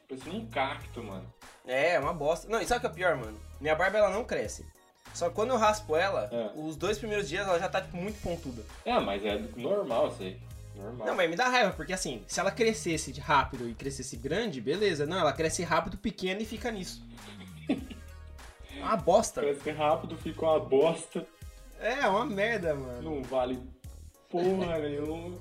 parecendo 0.07 0.37
um 0.37 0.45
cacto, 0.47 1.03
mano. 1.03 1.25
É, 1.65 1.93
é 1.95 1.99
uma 1.99 2.13
bosta. 2.13 2.47
Não, 2.49 2.61
e 2.61 2.65
sabe 2.65 2.77
o 2.77 2.81
que 2.81 2.87
é 2.87 2.89
o 2.89 2.93
pior, 2.93 3.15
mano? 3.17 3.37
Minha 3.59 3.75
barba 3.75 3.97
ela 3.97 4.09
não 4.09 4.23
cresce. 4.23 4.65
Só 5.13 5.29
que 5.29 5.35
quando 5.35 5.51
eu 5.51 5.57
raspo 5.57 5.95
ela, 5.95 6.29
É. 6.31 6.51
os 6.55 6.75
dois 6.75 6.97
primeiros 6.97 7.27
dias 7.29 7.47
ela 7.47 7.59
já 7.59 7.67
tá, 7.69 7.81
tipo, 7.81 7.97
muito 7.97 8.21
pontuda. 8.21 8.63
É, 8.85 8.99
mas 8.99 9.23
é 9.25 9.37
normal 9.55 10.07
isso 10.09 10.23
aí. 10.23 10.39
Normal. 10.75 11.07
Não, 11.07 11.15
mas 11.15 11.29
me 11.29 11.35
dá 11.35 11.47
raiva, 11.49 11.71
porque 11.71 11.93
assim, 11.93 12.23
se 12.27 12.39
ela 12.39 12.49
crescesse 12.49 13.11
de 13.11 13.21
rápido 13.21 13.69
e 13.69 13.75
crescesse 13.75 14.17
grande, 14.17 14.59
beleza. 14.59 15.05
Não, 15.05 15.19
ela 15.19 15.31
cresce 15.31 15.61
rápido, 15.63 15.97
pequena 15.97 16.41
e 16.41 16.45
fica 16.45 16.71
nisso. 16.71 17.03
Uma 18.77 18.97
bosta. 18.97 19.41
Cresce 19.41 19.71
rápido, 19.71 20.17
fica 20.17 20.41
uma 20.45 20.59
bosta, 20.59 21.25
é 21.79 22.05
uma 22.07 22.25
merda, 22.25 22.73
mano. 22.75 23.01
não 23.01 23.23
vale 23.23 23.59
porra 24.41 24.79
nenhuma. 24.79 25.37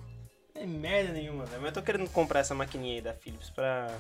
É 0.55 0.67
merda 0.67 1.13
nenhuma, 1.13 1.45
velho. 1.47 1.63
Mas 1.63 1.71
eu 1.71 1.75
tô 1.75 1.83
querendo 1.83 2.09
comprar 2.11 2.41
essa 2.41 2.55
maquininha 2.55 2.97
aí 2.97 3.01
da 3.01 3.15
Philips 3.15 3.51
pra. 3.51 3.91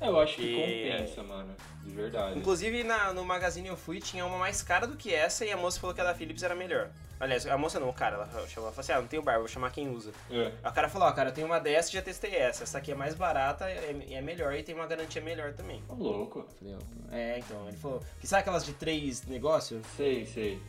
Eu 0.00 0.18
acho 0.18 0.36
que 0.36 0.42
E- 0.42 0.90
compensa, 0.90 1.22
mano. 1.22 1.54
De 1.84 1.90
verdade. 1.90 2.38
Inclusive 2.38 2.84
na- 2.84 3.12
no 3.12 3.22
magazine 3.24 3.68
eu 3.68 3.76
fui, 3.76 4.00
tinha 4.00 4.24
uma 4.24 4.38
mais 4.38 4.62
cara 4.62 4.86
do 4.86 4.96
que 4.96 5.12
essa 5.12 5.44
e 5.44 5.50
a 5.52 5.56
moça 5.56 5.78
falou 5.78 5.94
que 5.94 6.00
a 6.00 6.04
da 6.04 6.14
Philips 6.14 6.42
era 6.42 6.54
melhor. 6.54 6.90
Aliás, 7.18 7.46
a 7.46 7.58
moça 7.58 7.78
não, 7.78 7.90
o 7.90 7.92
cara, 7.92 8.16
ela 8.16 8.26
chamou, 8.48 8.68
ela 8.68 8.72
falou 8.72 8.80
assim: 8.80 8.92
ah, 8.92 9.00
não 9.00 9.06
tenho 9.08 9.22
barba, 9.22 9.40
vou 9.40 9.48
chamar 9.48 9.70
quem 9.72 9.90
usa. 9.90 10.10
É. 10.30 10.52
Aí 10.62 10.70
o 10.70 10.72
cara 10.74 10.88
falou: 10.88 11.06
ó, 11.06 11.12
cara, 11.12 11.28
eu 11.28 11.34
tenho 11.34 11.46
uma 11.46 11.60
dessa 11.60 11.90
e 11.90 11.92
já 11.92 12.00
testei 12.00 12.34
essa. 12.34 12.62
Essa 12.62 12.78
aqui 12.78 12.92
é 12.92 12.94
mais 12.94 13.14
barata 13.14 13.70
e 13.70 13.74
é, 13.74 14.14
é 14.14 14.20
melhor 14.22 14.54
e 14.54 14.62
tem 14.62 14.74
uma 14.74 14.86
garantia 14.86 15.20
melhor 15.20 15.52
também. 15.52 15.82
Tá 15.86 15.92
louco. 15.94 16.46
Falei, 16.58 16.76
é, 17.12 17.38
então. 17.38 17.68
Ele 17.68 17.76
falou: 17.76 18.02
que 18.20 18.26
sabe 18.26 18.40
aquelas 18.40 18.64
de 18.64 18.72
três 18.72 19.26
negócios? 19.26 19.84
Sei, 19.98 20.24
sei. 20.24 20.62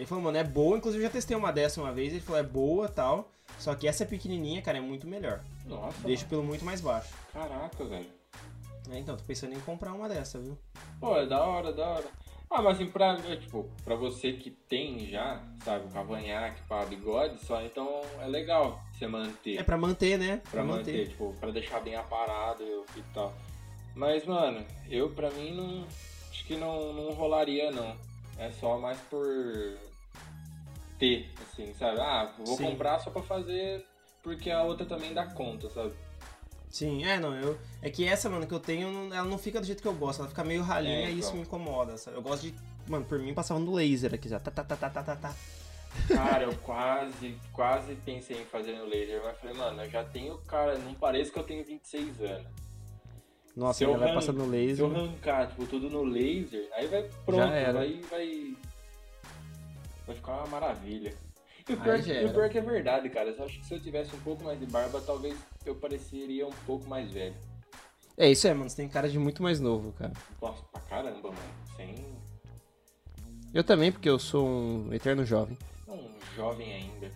Ele 0.00 0.06
falou, 0.06 0.24
mano, 0.24 0.38
é 0.38 0.44
boa, 0.44 0.78
inclusive 0.78 1.04
eu 1.04 1.08
já 1.08 1.12
testei 1.12 1.36
uma 1.36 1.52
dessa 1.52 1.78
uma 1.78 1.92
vez, 1.92 2.10
ele 2.10 2.22
falou, 2.22 2.40
é 2.40 2.42
boa 2.42 2.88
tal. 2.88 3.30
Só 3.58 3.74
que 3.74 3.86
essa 3.86 4.06
pequenininha, 4.06 4.62
cara, 4.62 4.78
é 4.78 4.80
muito 4.80 5.06
melhor. 5.06 5.44
Nossa, 5.66 6.06
Deixa 6.06 6.24
pelo 6.24 6.42
muito 6.42 6.64
mais 6.64 6.80
baixo. 6.80 7.12
caraca, 7.30 7.84
velho. 7.84 8.06
É, 8.90 8.98
então, 8.98 9.14
tô 9.14 9.22
pensando 9.24 9.52
em 9.54 9.60
comprar 9.60 9.92
uma 9.92 10.08
dessa, 10.08 10.38
viu? 10.38 10.56
Pô, 10.98 11.18
é 11.18 11.26
da 11.26 11.44
hora, 11.44 11.70
da 11.70 11.86
hora. 11.86 12.06
Ah, 12.50 12.62
mas 12.62 12.76
assim, 12.76 12.90
pra, 12.90 13.18
é, 13.28 13.36
tipo, 13.36 13.68
pra 13.84 13.94
você 13.94 14.32
que 14.32 14.50
tem 14.50 15.06
já, 15.06 15.44
sabe, 15.62 15.84
o 15.86 15.90
cavanhaque, 15.90 16.62
pá, 16.66 16.82
bigode, 16.86 17.38
só 17.44 17.60
então 17.62 18.00
é 18.22 18.26
legal 18.26 18.80
você 18.94 19.06
manter. 19.06 19.58
É 19.58 19.62
pra 19.62 19.76
manter, 19.76 20.18
né? 20.18 20.40
Pra 20.50 20.64
manter, 20.64 21.10
tipo, 21.10 21.34
pra 21.38 21.50
deixar 21.50 21.80
bem 21.80 21.94
aparado 21.94 22.64
e 22.96 23.02
tal. 23.12 23.34
Mas, 23.94 24.24
mano, 24.24 24.64
eu 24.88 25.10
pra 25.10 25.30
mim 25.30 25.54
não. 25.54 25.86
Acho 26.30 26.46
que 26.46 26.56
não, 26.56 26.90
não 26.94 27.12
rolaria 27.12 27.70
não. 27.70 27.94
É 28.38 28.50
só 28.52 28.78
mais 28.78 28.98
por 29.10 29.26
ter, 31.00 31.28
assim, 31.42 31.72
sabe? 31.74 31.98
Ah, 32.00 32.32
vou 32.38 32.56
Sim. 32.56 32.64
comprar 32.64 33.00
só 33.00 33.10
pra 33.10 33.22
fazer 33.22 33.84
porque 34.22 34.50
a 34.50 34.62
outra 34.62 34.84
também 34.86 35.12
dá 35.14 35.26
conta, 35.26 35.68
sabe? 35.70 35.92
Sim, 36.68 37.04
é, 37.04 37.18
não, 37.18 37.34
eu. 37.34 37.58
É 37.82 37.90
que 37.90 38.06
essa, 38.06 38.28
mano, 38.30 38.46
que 38.46 38.54
eu 38.54 38.60
tenho, 38.60 39.12
ela 39.12 39.26
não 39.26 39.38
fica 39.38 39.58
do 39.60 39.66
jeito 39.66 39.82
que 39.82 39.88
eu 39.88 39.94
gosto, 39.94 40.20
ela 40.20 40.28
fica 40.28 40.44
meio 40.44 40.62
ralinha 40.62 41.08
É, 41.08 41.10
e 41.10 41.18
isso 41.18 41.28
então. 41.30 41.34
me 41.36 41.42
incomoda, 41.42 41.96
sabe? 41.96 42.16
Eu 42.16 42.22
gosto 42.22 42.42
de. 42.42 42.54
Mano, 42.86 43.04
por 43.04 43.18
mim 43.18 43.34
passava 43.34 43.58
no 43.58 43.72
laser 43.74 44.14
aqui 44.14 44.28
já. 44.28 44.38
Tá, 44.38 44.50
tá, 44.50 44.62
tá, 44.62 44.76
tá, 44.76 44.88
tá, 44.90 45.02
tá, 45.02 45.16
tá. 45.16 45.34
Cara, 46.06 46.44
eu 46.44 46.54
quase, 46.58 47.36
quase 47.52 47.96
pensei 47.96 48.40
em 48.42 48.44
fazer 48.44 48.74
no 48.74 48.84
laser, 48.84 49.20
mas 49.24 49.36
falei, 49.38 49.56
mano, 49.56 49.82
eu 49.82 49.90
já 49.90 50.04
tenho, 50.04 50.38
cara, 50.38 50.78
não 50.78 50.94
parece 50.94 51.32
que 51.32 51.38
eu 51.38 51.42
tenho 51.42 51.64
26 51.64 52.20
anos. 52.20 52.46
Nossa, 53.56 53.78
Se 53.78 53.84
eu 53.84 53.92
já 53.92 53.98
vai 53.98 54.14
passar 54.14 54.32
no 54.32 54.44
Se 54.44 54.50
laser. 54.50 54.84
eu 54.84 54.90
arrancar, 54.94 55.48
tipo, 55.48 55.66
tudo 55.66 55.90
no 55.90 56.04
laser, 56.04 56.68
aí 56.74 56.86
vai 56.86 57.02
pronto, 57.26 57.50
vai, 57.50 58.00
vai. 58.08 58.56
Vai 60.10 60.16
ficar 60.16 60.32
uma 60.38 60.46
maravilha. 60.48 61.14
E 61.68 61.72
o 61.72 61.80
pior, 61.80 62.00
e 62.00 62.24
o 62.24 62.32
pior 62.32 62.50
que 62.50 62.58
é 62.58 62.60
verdade, 62.60 63.08
cara. 63.10 63.30
Eu 63.30 63.44
acho 63.44 63.60
que 63.60 63.64
se 63.64 63.74
eu 63.74 63.80
tivesse 63.80 64.12
um 64.16 64.18
pouco 64.20 64.42
mais 64.42 64.58
de 64.58 64.66
barba, 64.66 65.00
talvez 65.00 65.38
eu 65.64 65.76
pareceria 65.76 66.48
um 66.48 66.52
pouco 66.66 66.88
mais 66.88 67.12
velho. 67.12 67.36
É, 68.16 68.28
isso 68.28 68.48
é, 68.48 68.52
mano, 68.52 68.68
você 68.68 68.74
tem 68.74 68.88
cara 68.88 69.08
de 69.08 69.20
muito 69.20 69.40
mais 69.40 69.60
novo, 69.60 69.92
cara. 69.92 70.12
Nossa, 70.42 70.64
pra 70.64 70.80
caramba, 70.80 71.28
mano. 71.28 71.54
Sem. 71.76 71.94
Eu 73.54 73.62
também, 73.62 73.92
porque 73.92 74.08
eu 74.08 74.18
sou 74.18 74.48
um 74.48 74.92
eterno 74.92 75.24
jovem. 75.24 75.56
Um 75.86 76.10
jovem 76.34 76.74
ainda. 76.74 77.08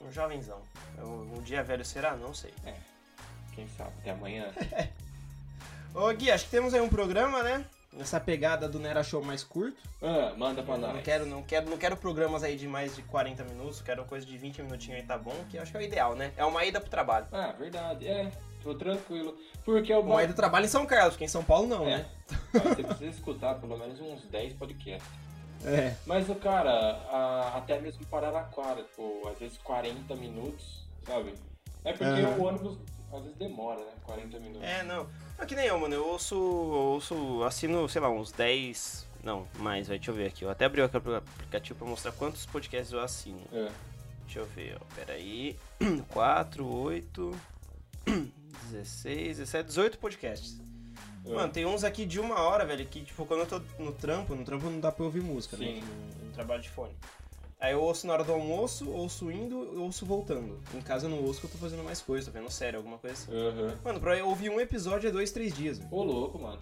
Um 0.00 0.12
jovenzão. 0.12 0.62
Um 1.00 1.42
dia 1.42 1.64
velho 1.64 1.84
será? 1.84 2.14
Não 2.14 2.32
sei. 2.32 2.52
Quem 3.52 3.66
sabe, 3.66 3.94
até 3.98 4.12
amanhã. 4.12 4.52
Ô 5.92 6.08
Gui, 6.12 6.30
acho 6.30 6.44
que 6.44 6.52
temos 6.52 6.72
aí 6.72 6.80
um 6.80 6.88
programa, 6.88 7.42
né? 7.42 7.66
Nessa 7.92 8.18
pegada 8.18 8.66
do 8.68 8.78
Nera 8.78 9.02
Show 9.04 9.22
mais 9.22 9.44
curto. 9.44 9.76
ah, 10.00 10.32
manda 10.36 10.62
pra 10.62 10.78
nós. 10.78 10.94
Não 10.94 11.02
quero, 11.02 11.26
não 11.26 11.42
quero, 11.42 11.68
não 11.68 11.76
quero 11.76 11.94
programas 11.96 12.42
aí 12.42 12.56
de 12.56 12.66
mais 12.66 12.96
de 12.96 13.02
40 13.02 13.44
minutos, 13.44 13.82
quero 13.82 14.02
coisa 14.06 14.24
de 14.24 14.38
20 14.38 14.62
minutinhos 14.62 15.00
aí 15.00 15.06
tá 15.06 15.18
bom, 15.18 15.34
que 15.50 15.58
acho 15.58 15.70
que 15.70 15.76
é 15.76 15.80
o 15.80 15.82
ideal, 15.84 16.14
né? 16.14 16.32
É 16.36 16.44
uma 16.44 16.64
ida 16.64 16.80
pro 16.80 16.88
trabalho. 16.88 17.26
Ah, 17.30 17.52
verdade, 17.52 18.08
é. 18.08 18.32
Tô 18.62 18.74
tranquilo. 18.74 19.36
Porque 19.64 19.92
é 19.92 19.96
o 19.98 20.02
bom. 20.02 20.12
Uma 20.12 20.22
ida 20.22 20.32
do 20.32 20.36
trabalho 20.36 20.64
em 20.64 20.68
São 20.68 20.86
Carlos, 20.86 21.14
porque 21.14 21.24
em 21.24 21.28
São 21.28 21.44
Paulo 21.44 21.66
não, 21.68 21.84
É. 21.86 21.98
né? 21.98 22.06
Você 22.52 22.82
precisa 22.82 23.10
escutar 23.10 23.56
pelo 23.56 23.76
menos 23.76 24.00
uns 24.00 24.22
10 24.24 24.54
podcasts. 24.54 25.06
É. 25.64 25.94
Mas 26.06 26.28
o 26.30 26.34
cara, 26.36 26.70
a- 27.10 27.52
até 27.58 27.78
mesmo 27.78 28.06
para 28.06 28.28
Araraquara, 28.28 28.82
tipo, 28.84 29.28
às 29.28 29.38
vezes 29.38 29.58
40 29.58 30.14
minutos, 30.16 30.86
sabe? 31.06 31.34
É 31.84 31.92
porque 31.92 32.04
Aham. 32.22 32.36
o 32.38 32.44
ônibus 32.44 32.78
às 33.12 33.22
vezes 33.22 33.36
demora, 33.36 33.80
né? 33.80 33.92
40 34.04 34.40
minutos. 34.40 34.62
É, 34.62 34.82
não. 34.82 35.06
É 35.38 35.46
que 35.46 35.54
nem 35.54 35.66
eu, 35.66 35.78
mano. 35.78 35.94
Eu 35.94 36.06
ouço, 36.06 36.36
ouço, 36.36 37.42
assino, 37.44 37.88
sei 37.88 38.00
lá, 38.00 38.08
uns 38.10 38.32
10. 38.32 39.06
Não, 39.22 39.46
mais, 39.58 39.86
vai, 39.86 39.98
deixa 39.98 40.10
eu 40.10 40.14
ver 40.14 40.26
aqui. 40.26 40.44
Eu 40.44 40.50
até 40.50 40.64
abri 40.64 40.80
o 40.80 40.84
aplicativo 40.84 41.78
pra 41.78 41.86
mostrar 41.86 42.12
quantos 42.12 42.44
podcasts 42.46 42.92
eu 42.92 43.00
assino. 43.00 43.42
É. 43.52 43.70
Deixa 44.24 44.40
eu 44.40 44.46
ver, 44.46 44.78
ó. 44.80 44.94
Peraí. 44.94 45.56
4, 46.08 46.66
8, 46.66 47.40
16, 48.70 49.38
17, 49.38 49.66
18 49.66 49.98
podcasts. 49.98 50.60
É. 51.24 51.28
Mano, 51.32 51.52
tem 51.52 51.64
uns 51.64 51.84
aqui 51.84 52.04
de 52.04 52.18
uma 52.18 52.40
hora, 52.40 52.64
velho, 52.64 52.84
que, 52.86 53.04
tipo, 53.04 53.24
quando 53.26 53.40
eu 53.40 53.46
tô 53.46 53.60
no 53.78 53.92
trampo, 53.92 54.34
no 54.34 54.44
trampo 54.44 54.68
não 54.68 54.80
dá 54.80 54.90
pra 54.90 55.04
ouvir 55.04 55.22
música, 55.22 55.56
Sim. 55.56 55.76
né? 55.76 55.80
No, 56.20 56.26
no 56.26 56.32
trabalho 56.32 56.62
de 56.62 56.70
fone. 56.70 56.94
Aí 57.62 57.74
eu 57.74 57.80
ouço 57.80 58.08
na 58.08 58.14
hora 58.14 58.24
do 58.24 58.32
almoço, 58.32 58.90
ouço 58.90 59.30
indo, 59.30 59.80
ouço 59.80 60.04
voltando. 60.04 60.60
Em 60.74 60.80
casa 60.80 61.06
eu 61.06 61.10
não 61.10 61.22
ouço 61.22 61.38
que 61.40 61.46
eu 61.46 61.50
tô 61.52 61.58
fazendo 61.58 61.84
mais 61.84 62.02
coisa, 62.02 62.26
tô 62.28 62.36
vendo 62.36 62.50
série, 62.50 62.76
alguma 62.76 62.98
coisa 62.98 63.14
assim. 63.14 63.32
Aham. 63.32 63.78
Mano, 63.84 64.00
pra 64.00 64.18
eu 64.18 64.26
ouvir 64.26 64.50
um 64.50 64.60
episódio 64.60 65.06
é 65.08 65.12
dois, 65.12 65.30
três 65.30 65.54
dias, 65.54 65.78
velho. 65.78 65.88
Ô, 65.94 66.02
louco, 66.02 66.40
mano. 66.40 66.60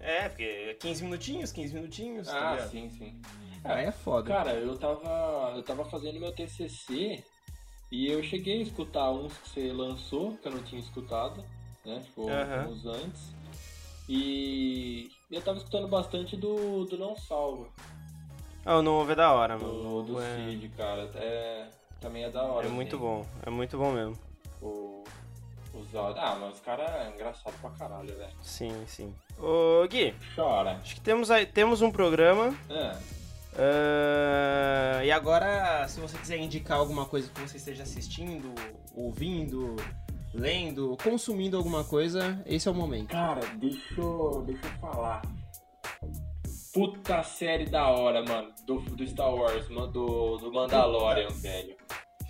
É, 0.00 0.28
porque 0.28 0.42
é 0.42 0.74
15 0.74 1.04
minutinhos, 1.04 1.52
15 1.52 1.72
minutinhos, 1.72 2.26
tá 2.26 2.36
Ah, 2.36 2.50
ligado? 2.56 2.70
sim, 2.72 2.90
sim. 2.90 3.22
Aí 3.62 3.84
é 3.86 3.92
foda. 3.92 4.26
Cara, 4.28 4.54
eu 4.54 4.76
tava, 4.76 5.52
eu 5.54 5.62
tava 5.62 5.84
fazendo 5.84 6.18
meu 6.18 6.32
TCC 6.32 7.22
e 7.92 8.08
eu 8.10 8.20
cheguei 8.20 8.58
a 8.58 8.62
escutar 8.64 9.08
uns 9.12 9.32
que 9.32 9.50
você 9.50 9.72
lançou, 9.72 10.36
que 10.38 10.48
eu 10.48 10.52
não 10.52 10.62
tinha 10.64 10.80
escutado, 10.80 11.44
né? 11.84 12.00
Tipo, 12.06 12.28
Aham. 12.28 12.66
uns 12.70 12.86
antes. 12.86 13.32
E 14.08 15.12
eu 15.30 15.40
tava 15.42 15.58
escutando 15.58 15.86
bastante 15.86 16.36
do, 16.36 16.84
do 16.86 16.98
Não 16.98 17.16
Salva, 17.16 17.68
Ah, 18.64 18.76
o 18.76 18.82
novo 18.82 19.10
é 19.10 19.14
da 19.14 19.32
hora, 19.32 19.56
mano. 19.58 20.02
do 20.02 20.20
é, 20.20 20.36
Cid, 20.36 20.68
cara. 20.76 21.10
É, 21.14 21.66
também 22.00 22.24
é 22.24 22.30
da 22.30 22.42
hora. 22.42 22.66
é 22.66 22.70
muito 22.70 22.96
assim, 22.96 23.04
bom, 23.04 23.26
é 23.44 23.50
muito 23.50 23.78
bom 23.78 23.92
mesmo. 23.92 24.18
O, 24.60 25.04
os. 25.74 25.94
Ah, 25.94 26.36
mas 26.40 26.54
os 26.54 26.60
caras 26.60 26.90
é 26.90 27.10
engraçado 27.14 27.54
pra 27.60 27.70
caralho, 27.70 28.14
velho. 28.16 28.32
Sim, 28.42 28.84
sim. 28.86 29.14
Ô, 29.38 29.86
Gui, 29.88 30.14
Chora. 30.34 30.72
acho 30.82 30.94
que 30.94 31.00
temos, 31.00 31.30
aí, 31.30 31.46
temos 31.46 31.80
um 31.80 31.90
programa. 31.90 32.54
É. 32.68 32.96
Ah, 33.56 35.04
e 35.04 35.10
agora, 35.10 35.86
se 35.88 36.00
você 36.00 36.16
quiser 36.18 36.38
indicar 36.38 36.78
alguma 36.78 37.06
coisa 37.06 37.30
que 37.30 37.40
você 37.40 37.56
esteja 37.56 37.82
assistindo, 37.82 38.54
ouvindo, 38.94 39.76
lendo, 40.32 40.96
consumindo 41.02 41.56
alguma 41.56 41.82
coisa, 41.84 42.40
esse 42.46 42.68
é 42.68 42.70
o 42.70 42.74
momento. 42.74 43.08
Cara, 43.08 43.40
deixa 43.56 44.00
eu, 44.00 44.42
deixa 44.46 44.66
eu 44.66 44.72
falar. 44.80 45.22
Puta 46.72 47.22
série 47.22 47.66
da 47.66 47.88
hora, 47.88 48.22
mano. 48.22 48.52
Do, 48.64 48.80
do 48.80 49.06
Star 49.06 49.34
Wars, 49.34 49.68
mano, 49.68 49.88
do, 49.88 50.36
do 50.38 50.52
Mandalorian, 50.52 51.28
velho. 51.28 51.76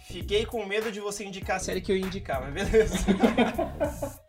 Fiquei 0.07 0.47
com 0.47 0.65
medo 0.65 0.91
de 0.91 0.99
você 0.99 1.25
indicar 1.25 1.57
a 1.57 1.61
série 1.61 1.81
que 1.81 1.93
eu 1.93 1.97
ia 1.97 2.07
indicar, 2.07 2.41
mas 2.41 2.53
beleza. 2.53 2.97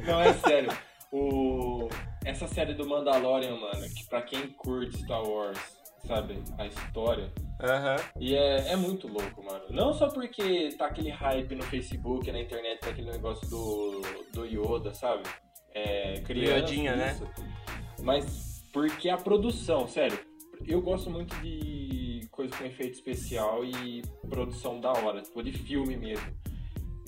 Não, 0.00 0.20
é 0.20 0.32
sério. 0.34 0.70
O, 1.12 1.88
essa 2.24 2.48
série 2.48 2.74
do 2.74 2.88
Mandalorian, 2.88 3.56
mano, 3.56 3.88
que 3.90 4.06
pra 4.08 4.22
quem 4.22 4.48
curte 4.48 4.98
Star 4.98 5.22
Wars, 5.22 5.58
sabe, 6.06 6.42
a 6.58 6.66
história. 6.66 7.30
Aham. 7.60 7.96
E 8.18 8.34
é, 8.34 8.72
é 8.72 8.76
muito 8.76 9.06
louco, 9.06 9.44
mano. 9.44 9.64
Não 9.70 9.92
só 9.92 10.08
porque 10.08 10.70
tá 10.76 10.86
aquele 10.86 11.10
hype 11.10 11.54
no 11.54 11.62
Facebook, 11.64 12.30
na 12.32 12.40
internet, 12.40 12.80
tá 12.80 12.90
aquele 12.90 13.10
negócio 13.10 13.48
do, 13.48 14.00
do 14.32 14.46
Yoda, 14.46 14.92
sabe? 14.94 15.22
É, 15.72 16.20
criança, 16.22 16.58
Yodinha, 16.58 16.96
né? 16.96 17.16
Mas 18.02 18.53
porque 18.74 19.08
a 19.08 19.16
produção, 19.16 19.88
sério, 19.88 20.18
eu 20.66 20.82
gosto 20.82 21.08
muito 21.08 21.34
de 21.36 22.26
coisa 22.30 22.54
com 22.56 22.64
efeito 22.64 22.94
especial 22.94 23.64
e 23.64 24.02
produção 24.28 24.80
da 24.80 24.90
hora, 24.92 25.22
tipo 25.22 25.42
de 25.42 25.52
filme 25.52 25.96
mesmo. 25.96 26.26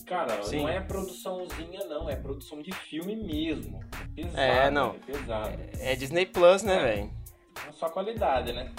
Cara, 0.06 0.40
Sim. 0.44 0.58
não 0.60 0.68
é 0.68 0.80
produçãozinha 0.80 1.84
não, 1.86 2.08
é 2.08 2.14
produção 2.14 2.62
de 2.62 2.70
filme 2.72 3.16
mesmo. 3.16 3.80
Pesado, 4.14 4.38
É, 4.38 4.70
não. 4.70 4.90
É 4.94 4.98
pesado. 5.12 5.58
É 5.80 5.96
Disney 5.96 6.24
Plus, 6.26 6.62
né, 6.62 6.76
É. 6.76 6.82
velho? 6.94 7.10
É 7.68 7.72
só 7.72 7.88
qualidade, 7.88 8.52
né? 8.52 8.72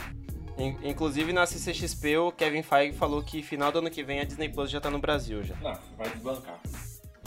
In- 0.58 0.78
Inclusive 0.90 1.34
na 1.34 1.46
CCXP 1.46 2.18
o 2.18 2.32
Kevin 2.32 2.64
Feige 2.64 2.98
falou 2.98 3.22
que 3.22 3.44
final 3.44 3.72
do 3.74 3.80
ano 3.80 3.92
que 3.92 4.02
vem 4.04 4.22
a 4.22 4.24
Disney 4.24 4.48
Plus 4.50 4.72
já 4.72 4.80
tá 4.80 4.90
no 4.90 5.00
Brasil 5.00 5.44
já. 5.44 5.56
Não, 5.58 5.78
vai 5.98 6.10
desbancar. 6.10 6.60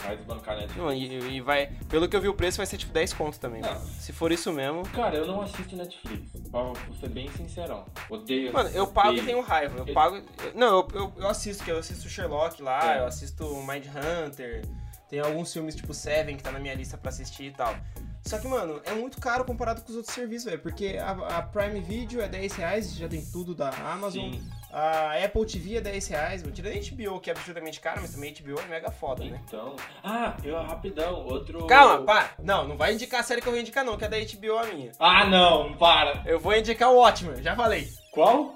Vai 0.03 0.15
desbancar, 0.17 0.57
né? 0.57 0.67
Não, 0.75 0.91
e, 0.93 1.35
e 1.35 1.41
vai. 1.41 1.67
Pelo 1.89 2.07
que 2.07 2.15
eu 2.15 2.21
vi 2.21 2.27
o 2.27 2.33
preço 2.33 2.57
vai 2.57 2.65
ser 2.65 2.77
tipo 2.77 2.91
10 2.91 3.13
conto 3.13 3.39
também. 3.39 3.61
Não. 3.61 3.79
Se 3.99 4.11
for 4.11 4.31
isso 4.31 4.51
mesmo. 4.51 4.83
Cara, 4.89 5.15
eu 5.15 5.27
não 5.27 5.41
assisto 5.41 5.75
Netflix, 5.75 6.31
pra 6.51 6.73
ser 6.99 7.09
bem 7.09 7.29
sincerão. 7.31 7.85
Odeio. 8.09 8.51
Mano, 8.53 8.69
eu 8.69 8.87
pago 8.87 9.13
e 9.17 9.21
tenho 9.23 9.41
raiva. 9.41 9.79
Eu 9.79 9.87
Eu- 9.87 9.93
pago. 9.93 10.15
eu- 10.17 10.53
Não, 10.55 10.67
eu, 10.79 10.87
eu, 10.93 11.13
eu 11.17 11.27
assisto, 11.27 11.63
que 11.63 11.71
eu 11.71 11.77
assisto 11.79 12.09
Sherlock 12.09 12.61
lá, 12.61 12.95
É. 12.95 12.99
eu 12.99 13.05
assisto 13.05 13.45
Mind 13.63 13.85
Hunter. 13.87 14.65
Tem 15.09 15.19
alguns 15.19 15.51
filmes 15.51 15.75
tipo 15.75 15.93
Seven 15.93 16.37
que 16.37 16.43
tá 16.43 16.51
na 16.51 16.59
minha 16.59 16.73
lista 16.73 16.97
pra 16.97 17.09
assistir 17.09 17.43
e 17.45 17.51
tal. 17.51 17.75
Só 18.23 18.37
que, 18.39 18.47
mano, 18.47 18.79
é 18.85 18.93
muito 18.93 19.19
caro 19.19 19.43
comparado 19.43 19.81
com 19.81 19.89
os 19.89 19.95
outros 19.97 20.13
serviços, 20.13 20.45
velho. 20.45 20.59
Porque 20.59 20.95
a, 20.97 21.11
a 21.37 21.41
Prime 21.41 21.81
Video 21.81 22.21
é 22.21 22.27
10 22.29 22.53
reais, 22.53 22.95
já 22.95 23.07
tem 23.09 23.21
tudo 23.25 23.53
da 23.53 23.69
Amazon. 23.91 24.31
Sim. 24.31 24.43
A 24.71 25.23
Apple 25.23 25.45
TV 25.45 25.77
é 25.77 25.81
10 25.81 26.07
reais, 26.07 26.41
mano. 26.41 26.53
Tirando 26.53 26.73
a 26.75 26.79
HBO, 26.79 27.19
que 27.19 27.29
é 27.29 27.33
absurdamente 27.33 27.79
caro, 27.79 27.99
mas 28.01 28.13
também 28.13 28.33
HBO 28.33 28.59
é 28.59 28.67
mega 28.67 28.89
foda, 28.91 29.23
né? 29.25 29.41
Então. 29.45 29.75
Ah, 30.03 30.35
eu 30.43 30.55
rapidão, 30.61 31.25
outro. 31.25 31.65
Calma, 31.67 32.03
para! 32.03 32.29
Não, 32.39 32.67
não 32.67 32.77
vai 32.77 32.93
indicar 32.93 33.19
a 33.19 33.23
série 33.23 33.41
que 33.41 33.47
eu 33.47 33.51
vou 33.51 33.59
indicar, 33.59 33.83
não, 33.83 33.97
que 33.97 34.05
é 34.05 34.07
da 34.07 34.17
HBO 34.17 34.57
a 34.57 34.65
minha. 34.65 34.91
Ah, 34.99 35.25
não, 35.25 35.73
para. 35.73 36.23
Eu 36.25 36.39
vou 36.39 36.55
indicar 36.55 36.89
o 36.89 36.97
Watchmen, 36.97 37.43
já 37.43 37.55
falei. 37.55 37.89
Qual? 38.11 38.55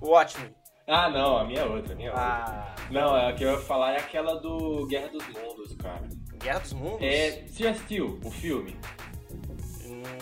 O 0.00 0.10
Watchmen. 0.10 0.54
Ah, 0.86 1.10
não, 1.10 1.36
a 1.36 1.44
minha 1.44 1.60
é 1.60 1.64
outra, 1.64 1.92
a 1.92 1.96
minha 1.96 2.08
é 2.08 2.12
outra. 2.12 2.26
Ah. 2.26 2.74
Não, 2.90 3.14
a 3.14 3.32
que 3.32 3.44
eu 3.44 3.52
ia 3.52 3.58
falar 3.58 3.92
é 3.92 3.98
aquela 3.98 4.36
do 4.36 4.86
Guerra 4.86 5.08
dos 5.08 5.26
Mundos, 5.28 5.76
cara. 5.76 6.08
Guerra 6.38 6.60
dos 6.60 6.72
Mundos? 6.72 7.02
É. 7.02 7.44
Você 7.46 7.64
já 7.64 7.70
assistiu 7.70 8.18
o 8.24 8.30
filme? 8.30 8.74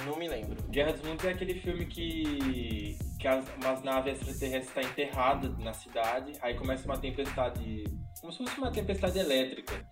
Não 0.05 0.17
me 0.17 0.29
lembro. 0.29 0.57
Guerra 0.71 0.93
dos 0.93 1.03
Mundos 1.03 1.25
é 1.25 1.31
aquele 1.31 1.55
filme 1.61 1.87
que. 1.87 2.97
que 3.19 3.27
as, 3.29 3.45
umas 3.57 3.83
naves 3.83 4.15
extraterrestres 4.15 4.69
estão 4.69 4.83
enterradas 4.83 5.59
na 5.59 5.73
cidade, 5.73 6.33
aí 6.41 6.55
começa 6.55 6.85
uma 6.87 6.99
tempestade. 6.99 7.85
como 8.21 8.33
se 8.33 8.39
fosse 8.39 8.59
uma 8.59 8.71
tempestade 8.71 9.19
elétrica. 9.19 9.87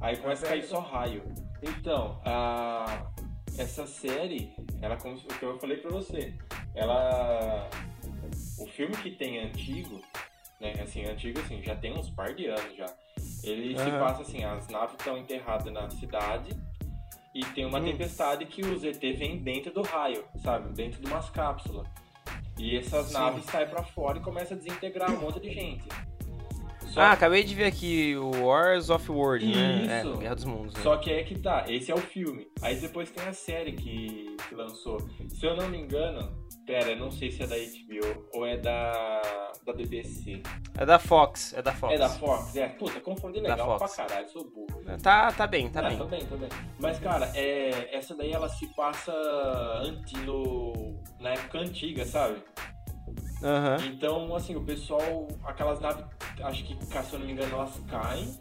Aí 0.00 0.16
começa 0.16 0.46
a 0.46 0.48
cair 0.50 0.64
só 0.64 0.80
raio. 0.80 1.22
Então, 1.62 2.20
a, 2.24 3.06
essa 3.56 3.86
série, 3.86 4.52
ela 4.80 4.96
como 4.96 5.16
se- 5.16 5.24
o 5.26 5.28
que 5.28 5.44
eu 5.44 5.58
falei 5.58 5.76
pra 5.76 5.90
você, 5.90 6.34
ela. 6.74 7.68
O 8.58 8.66
filme 8.66 8.96
que 8.96 9.10
tem 9.12 9.40
antigo, 9.40 10.00
né? 10.60 10.72
Assim, 10.82 11.04
antigo 11.04 11.38
assim, 11.40 11.62
já 11.62 11.74
tem 11.76 11.92
uns 11.96 12.10
par 12.10 12.34
de 12.34 12.46
anos 12.46 12.76
já. 12.76 12.86
Ele 13.44 13.76
se 13.76 13.82
Aham. 13.82 13.98
passa 13.98 14.22
assim, 14.22 14.44
as 14.44 14.68
naves 14.68 14.94
estão 14.98 15.18
enterradas 15.18 15.72
na 15.72 15.90
cidade 15.90 16.50
e 17.34 17.44
tem 17.46 17.64
uma 17.64 17.78
Hum. 17.78 17.84
tempestade 17.84 18.44
que 18.46 18.62
o 18.62 18.78
ZT 18.78 19.12
vem 19.14 19.38
dentro 19.38 19.72
do 19.72 19.82
raio, 19.82 20.24
sabe? 20.42 20.72
Dentro 20.74 21.00
de 21.00 21.06
umas 21.06 21.30
cápsulas. 21.30 21.86
E 22.58 22.76
essas 22.76 23.06
Sim. 23.06 23.14
naves 23.14 23.44
saem 23.44 23.68
pra 23.68 23.82
fora 23.82 24.18
e 24.18 24.20
começam 24.22 24.56
a 24.56 24.60
desintegrar 24.60 25.10
um 25.10 25.18
monte 25.20 25.40
de 25.40 25.50
gente. 25.52 25.84
Só, 26.88 27.00
Ah, 27.00 27.12
acabei 27.12 27.42
de 27.42 27.54
ver 27.54 27.64
aqui 27.64 28.14
o 28.16 28.44
Wars 28.44 28.90
of 28.90 29.10
World, 29.10 29.46
né? 29.46 29.82
Isso. 30.02 30.12
É, 30.14 30.16
Guerra 30.18 30.34
dos 30.34 30.44
Mundos. 30.44 30.74
Né? 30.74 30.82
só 30.82 30.96
que 30.98 31.10
é 31.10 31.22
que 31.24 31.38
tá, 31.38 31.64
esse 31.66 31.90
é 31.90 31.94
o 31.94 31.98
filme. 31.98 32.46
Aí 32.60 32.76
depois 32.76 33.10
tem 33.10 33.24
a 33.26 33.32
série 33.32 33.72
que, 33.72 34.36
que 34.46 34.54
lançou. 34.54 34.98
Se 35.30 35.46
eu 35.46 35.56
não 35.56 35.68
me 35.70 35.78
engano, 35.78 36.30
pera, 36.66 36.94
não 36.96 37.10
sei 37.10 37.30
se 37.30 37.42
é 37.42 37.46
da 37.46 37.56
HBO 37.56 38.28
ou 38.34 38.46
é 38.46 38.56
da, 38.56 39.52
da 39.64 39.72
BBC. 39.72 40.42
É 40.78 40.86
da 40.86 40.98
Fox, 40.98 41.52
é 41.54 41.62
da 41.62 41.72
Fox. 41.72 41.94
É 41.94 41.98
da 41.98 42.08
Fox? 42.08 42.56
É, 42.56 42.68
puta, 42.68 43.00
confundi 43.00 43.40
legal 43.40 43.78
pra 43.78 43.88
caralho, 43.88 44.28
sou 44.28 44.44
burro. 44.50 44.82
Tá, 45.02 45.32
tá 45.32 45.46
bem, 45.46 45.68
tá 45.70 45.80
Ah, 45.80 45.88
bem. 45.88 45.98
Tô 45.98 46.04
bem, 46.06 46.26
tô 46.26 46.36
bem. 46.36 46.48
Mas, 46.78 46.98
cara, 46.98 47.30
é, 47.34 47.94
essa 47.96 48.14
daí 48.14 48.32
ela 48.32 48.48
se 48.48 48.66
passa 48.74 49.12
anti, 49.82 50.16
no, 50.18 51.00
na 51.20 51.30
época 51.30 51.58
antiga, 51.58 52.04
sabe? 52.04 52.42
Aham. 53.42 53.76
Então, 53.86 54.34
assim, 54.36 54.54
o 54.54 54.64
pessoal, 54.64 55.26
aquelas 55.44 55.80
naves, 55.80 56.04
acho 56.42 56.64
que, 56.64 56.76
se 56.86 57.12
eu 57.12 57.18
não 57.18 57.26
me 57.26 57.32
engano, 57.32 57.54
elas 57.54 57.78
caem. 57.90 58.40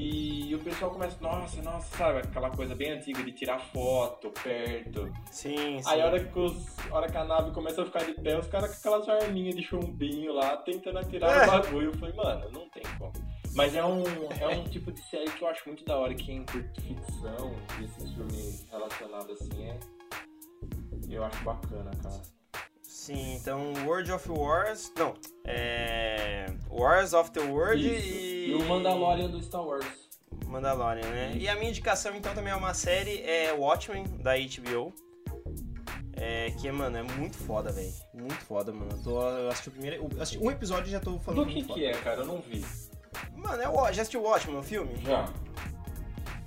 E 0.00 0.54
o 0.54 0.60
pessoal 0.60 0.92
começa, 0.92 1.16
nossa, 1.20 1.60
nossa, 1.60 1.96
sabe? 1.96 2.20
Aquela 2.20 2.50
coisa 2.50 2.72
bem 2.72 2.92
antiga 2.92 3.20
de 3.20 3.32
tirar 3.32 3.58
foto 3.58 4.30
perto. 4.30 5.12
Sim, 5.28 5.82
sim. 5.82 5.90
Aí 5.90 6.00
a 6.00 6.06
hora 6.06 6.22
que, 6.22 6.38
os, 6.38 6.78
a 6.88 6.94
hora 6.94 7.10
que 7.10 7.16
a 7.16 7.24
nave 7.24 7.50
começa 7.50 7.82
a 7.82 7.84
ficar 7.84 8.04
de 8.04 8.14
pé, 8.14 8.38
os 8.38 8.46
caras 8.46 8.70
com 8.70 8.88
aquelas 8.88 9.08
arminhas 9.08 9.56
de 9.56 9.62
chumbinho 9.64 10.32
lá, 10.32 10.56
tentando 10.58 11.00
atirar 11.00 11.42
É. 11.42 11.42
o 11.42 11.50
bagulho. 11.50 11.88
Eu 11.88 11.94
falei, 11.98 12.14
mano, 12.14 12.48
não 12.52 12.68
tem 12.70 12.84
como. 12.96 13.12
Mas 13.54 13.74
é 13.74 13.84
um, 13.84 14.04
é 14.40 14.46
um 14.46 14.62
tipo 14.70 14.92
de 14.92 15.02
série 15.10 15.30
que 15.32 15.42
eu 15.42 15.48
acho 15.48 15.62
muito 15.66 15.84
da 15.84 15.96
hora, 15.96 16.14
quem 16.14 16.46
curte 16.46 16.80
ficção 16.80 17.56
e 17.80 17.84
esses 17.84 18.12
filmes 18.12 18.66
relacionados 18.70 19.30
assim 19.42 19.64
é. 19.64 19.80
Eu 21.10 21.24
acho 21.24 21.42
bacana, 21.42 21.90
cara. 22.00 22.22
Sim, 23.08 23.36
então 23.36 23.72
World 23.86 24.12
of 24.12 24.30
Wars. 24.30 24.92
Não, 24.94 25.14
é. 25.42 26.44
Wars 26.70 27.14
of 27.14 27.30
the 27.30 27.40
World 27.40 27.82
Isso. 27.82 28.06
e. 28.06 28.50
E 28.50 28.54
o 28.54 28.62
Mandalorian 28.66 29.30
do 29.30 29.42
Star 29.42 29.64
Wars. 29.64 29.86
Mandalorian, 30.44 31.08
né? 31.08 31.32
E 31.34 31.48
a 31.48 31.54
minha 31.54 31.70
indicação 31.70 32.14
então 32.14 32.34
também 32.34 32.52
é 32.52 32.56
uma 32.56 32.74
série, 32.74 33.22
é 33.22 33.50
Watchmen, 33.54 34.04
da 34.22 34.32
HBO. 34.36 34.92
É, 36.12 36.50
que, 36.50 36.70
mano, 36.70 36.98
é 36.98 37.02
muito 37.02 37.38
foda, 37.38 37.72
velho. 37.72 37.90
Muito 38.12 38.44
foda, 38.44 38.74
mano. 38.74 38.90
Eu, 38.92 39.02
tô, 39.02 39.22
eu 39.22 39.48
assisti 39.48 39.68
o 39.70 39.72
primeiro. 39.72 39.96
eu 40.14 40.22
assisti 40.22 40.38
um 40.44 40.50
episódio 40.50 40.88
e 40.88 40.90
já 40.90 41.00
tô 41.00 41.18
falando 41.18 41.46
Do 41.46 41.46
que 41.46 41.54
muito 41.60 41.72
que 41.72 41.86
é, 41.86 41.92
cara? 41.92 42.20
Eu 42.20 42.26
não 42.26 42.42
vi. 42.42 42.60
foda. 42.60 42.98
Mano, 43.34 43.62
é 43.62 43.68
o, 43.70 43.84
já 43.90 44.02
assistiu 44.02 44.20
o 44.20 44.24
Watchmen, 44.24 44.58
o 44.58 44.62
filme? 44.62 44.94
Já. 45.02 45.32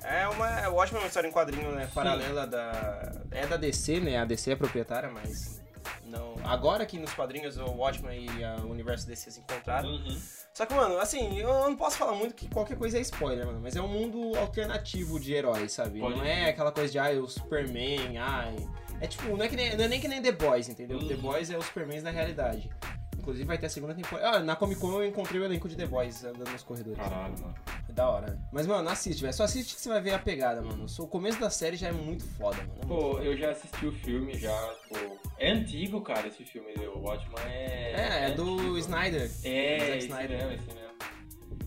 É 0.03 0.27
uma. 0.27 0.69
O 0.69 0.75
Watchmen 0.75 0.99
é 1.01 1.03
uma 1.05 1.07
história 1.07 1.27
em 1.27 1.31
quadrinho, 1.31 1.71
né? 1.71 1.87
Sim. 1.87 1.93
Paralela 1.95 2.45
da. 2.45 3.13
É 3.31 3.47
da 3.47 3.57
DC, 3.57 3.99
né? 3.99 4.19
A 4.19 4.25
DC 4.25 4.51
é 4.51 4.55
proprietária, 4.55 5.09
mas. 5.09 5.60
Não. 6.05 6.35
Agora 6.43 6.85
que 6.85 6.97
nos 6.97 7.13
quadrinhos 7.13 7.57
o 7.57 7.65
Watchmen 7.71 8.25
e 8.37 8.43
a- 8.43 8.57
o 8.57 8.69
universo 8.71 9.07
DC 9.07 9.31
se 9.31 9.39
encontraram. 9.39 9.89
Uhum. 9.89 10.21
Só 10.53 10.65
que, 10.65 10.73
mano, 10.73 10.97
assim, 10.99 11.37
eu 11.39 11.47
não 11.47 11.75
posso 11.75 11.97
falar 11.97 12.13
muito 12.13 12.35
que 12.35 12.49
qualquer 12.49 12.77
coisa 12.77 12.97
é 12.97 13.01
spoiler, 13.01 13.45
mano. 13.45 13.59
Mas 13.61 13.75
é 13.75 13.81
um 13.81 13.87
mundo 13.87 14.37
alternativo 14.37 15.19
de 15.19 15.33
heróis, 15.33 15.71
sabe? 15.71 15.99
Pode 15.99 16.15
não 16.15 16.21
crer. 16.21 16.37
é 16.37 16.49
aquela 16.49 16.71
coisa 16.71 16.91
de, 16.91 16.99
ai, 16.99 17.17
o 17.17 17.27
Superman, 17.27 18.17
ai. 18.17 18.55
É 18.99 19.07
tipo, 19.07 19.35
não 19.35 19.43
é, 19.43 19.47
que 19.47 19.55
nem, 19.55 19.75
não 19.77 19.85
é 19.85 19.87
nem 19.87 19.99
que 19.99 20.07
nem 20.07 20.21
The 20.21 20.33
Boys, 20.33 20.67
entendeu? 20.69 20.97
Uhum. 20.99 21.07
The 21.07 21.15
Boys 21.15 21.49
é 21.49 21.57
os 21.57 21.65
Supermans 21.65 22.03
da 22.03 22.11
realidade. 22.11 22.69
Inclusive 23.17 23.45
vai 23.45 23.57
ter 23.57 23.67
a 23.67 23.69
segunda 23.69 23.93
temporada. 23.93 24.37
Ah, 24.37 24.39
na 24.39 24.55
Comic 24.55 24.81
Con 24.81 24.91
eu 24.93 25.05
encontrei 25.05 25.39
o 25.39 25.45
elenco 25.45 25.69
de 25.69 25.75
The 25.75 25.85
Boys 25.85 26.23
andando 26.23 26.49
nos 26.51 26.63
corredores. 26.63 26.97
Caralho, 26.99 27.39
mano. 27.39 27.55
É 27.87 27.93
da 27.93 28.09
hora? 28.09 28.39
Mas, 28.51 28.65
mano, 28.65 28.89
assiste, 28.89 29.21
velho. 29.21 29.33
Só 29.33 29.43
assiste 29.43 29.75
que 29.75 29.81
você 29.81 29.89
vai 29.89 30.01
ver 30.01 30.13
a 30.15 30.19
pegada, 30.19 30.59
mano. 30.61 30.85
O 30.99 31.07
começo 31.07 31.39
da 31.39 31.49
série 31.51 31.77
já 31.77 31.89
é 31.89 31.91
muito 31.91 32.25
foda, 32.25 32.57
mano. 32.57 32.71
É 32.81 32.85
muito 32.85 32.87
Pô, 32.87 33.11
foda. 33.13 33.23
eu 33.23 33.37
já 33.37 33.51
assisti 33.51 33.85
o 33.85 33.91
filme, 33.91 34.33
já, 34.39 34.73
pô. 34.89 34.95
É 35.41 35.51
antigo, 35.51 36.01
cara, 36.01 36.27
esse 36.27 36.43
filme. 36.45 36.71
O 36.87 36.99
Watchman 36.99 37.43
é. 37.47 37.93
É, 37.95 38.25
é 38.27 38.31
do 38.31 38.53
antigo. 38.59 38.77
Snyder. 38.77 39.23
É, 39.43 39.79
Zack 39.79 39.97
esse 39.97 40.07
Snyder. 40.07 40.37
mesmo, 40.37 40.51
esse 40.53 40.65
mesmo. 40.67 40.91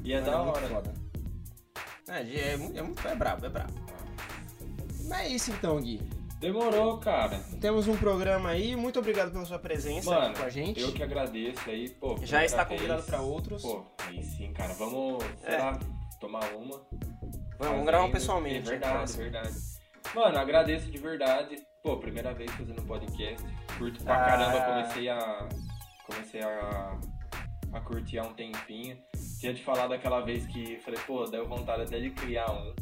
E 0.04 0.12
é 0.12 0.20
da 0.20 0.38
muito 0.44 0.56
hora. 0.58 0.68
foda. 0.68 0.94
É, 2.08 2.20
é, 2.22 2.52
é 2.52 2.82
muito. 2.82 3.08
É 3.08 3.14
brabo, 3.16 3.46
é 3.46 3.48
brabo. 3.48 3.72
Mas 5.08 5.20
é 5.20 5.28
isso 5.28 5.50
então, 5.50 5.80
Gui. 5.80 6.00
Demorou, 6.38 6.98
cara. 6.98 7.40
Temos 7.60 7.88
um 7.88 7.96
programa 7.96 8.50
aí. 8.50 8.76
Muito 8.76 8.98
obrigado 8.98 9.32
pela 9.32 9.44
sua 9.46 9.58
presença 9.58 10.10
Mano, 10.10 10.26
aqui 10.26 10.38
com 10.40 10.44
a 10.44 10.50
gente. 10.50 10.80
Eu 10.80 10.92
que 10.92 11.02
agradeço 11.02 11.68
aí, 11.70 11.88
pô. 11.90 12.16
Já 12.22 12.44
está 12.44 12.64
vez. 12.64 12.80
convidado 12.80 13.02
pra 13.04 13.20
outros. 13.22 13.62
Pô, 13.62 13.84
aí 14.06 14.22
sim, 14.22 14.52
cara. 14.52 14.72
Vamos, 14.74 15.24
sei 15.42 15.54
É. 15.54 15.58
lá, 15.58 15.78
tomar 16.20 16.44
uma. 16.54 16.86
Vamos, 17.58 17.86
gravar 17.86 18.10
pessoalmente. 18.10 18.68
É 18.68 18.72
verdade, 18.72 18.94
próximo. 18.94 19.22
verdade. 19.22 19.54
Mano, 20.14 20.38
agradeço 20.38 20.90
de 20.90 20.98
verdade. 20.98 21.56
Pô, 21.82 21.96
primeira 21.96 22.32
vez 22.34 22.50
fazendo 22.52 22.82
podcast. 22.82 23.42
Curto 23.78 24.02
pra 24.04 24.14
Ah. 24.16 24.24
caramba, 24.26 24.60
comecei 24.60 25.08
a. 25.08 25.48
Comecei 26.06 26.42
a. 26.42 26.98
a 27.72 27.80
curtir 27.80 28.18
há 28.18 28.22
um 28.22 28.34
tempinho. 28.34 28.96
Tinha 29.40 29.52
te 29.54 29.62
falado 29.64 29.92
aquela 29.92 30.20
vez 30.20 30.46
que 30.46 30.78
falei, 30.80 31.00
pô, 31.06 31.24
deu 31.24 31.46
vontade 31.48 31.82
até 31.82 31.98
de 31.98 32.10
criar 32.10 32.50
um. 32.50 32.74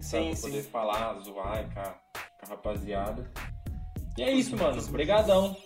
Sim, 0.00 0.28
pra 0.28 0.36
sim. 0.36 0.42
poder 0.50 0.62
falar, 0.64 1.18
zoar 1.20 1.72
com 1.72 1.80
a, 1.80 1.84
com 1.84 2.46
a 2.46 2.48
rapaziada. 2.48 3.30
E 4.16 4.22
é 4.22 4.32
isso, 4.32 4.56
mano. 4.56 4.80
Obrigadão. 4.82 5.56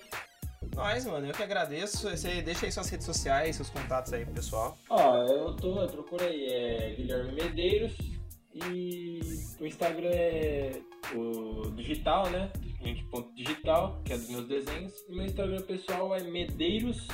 Nós, 0.74 1.04
mano, 1.06 1.26
eu 1.26 1.32
que 1.34 1.42
agradeço. 1.42 2.08
Você 2.10 2.40
deixa 2.42 2.66
aí 2.66 2.72
suas 2.72 2.88
redes 2.88 3.04
sociais, 3.06 3.56
seus 3.56 3.68
contatos 3.70 4.12
aí 4.12 4.24
pro 4.24 4.34
pessoal. 4.34 4.76
Ó, 4.88 5.16
eu 5.24 5.54
tô, 5.56 5.80
eu 5.82 5.88
procurei, 5.88 6.46
é 6.48 6.94
Guilherme 6.94 7.32
Medeiros 7.32 7.94
e 8.54 9.20
o 9.60 9.66
Instagram 9.66 10.10
é 10.10 10.72
o 11.14 11.70
digital, 11.70 12.30
né? 12.30 12.52
Link.digital, 12.80 14.00
que 14.04 14.12
é 14.12 14.18
dos 14.18 14.28
meus 14.28 14.46
desenhos. 14.48 14.92
E 15.08 15.14
meu 15.14 15.26
Instagram 15.26 15.62
pessoal 15.62 16.14
é 16.14 16.22
medeiros.s. 16.22 17.08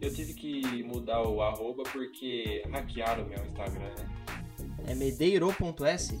Eu 0.00 0.14
tive 0.14 0.34
que 0.34 0.82
mudar 0.82 1.22
o 1.22 1.40
arroba 1.42 1.82
porque 1.84 2.62
hackearam 2.70 3.24
o 3.24 3.28
meu 3.28 3.44
Instagram, 3.46 3.94
né? 3.96 4.14
É 4.86 4.94
medeiro.s? 4.94 6.20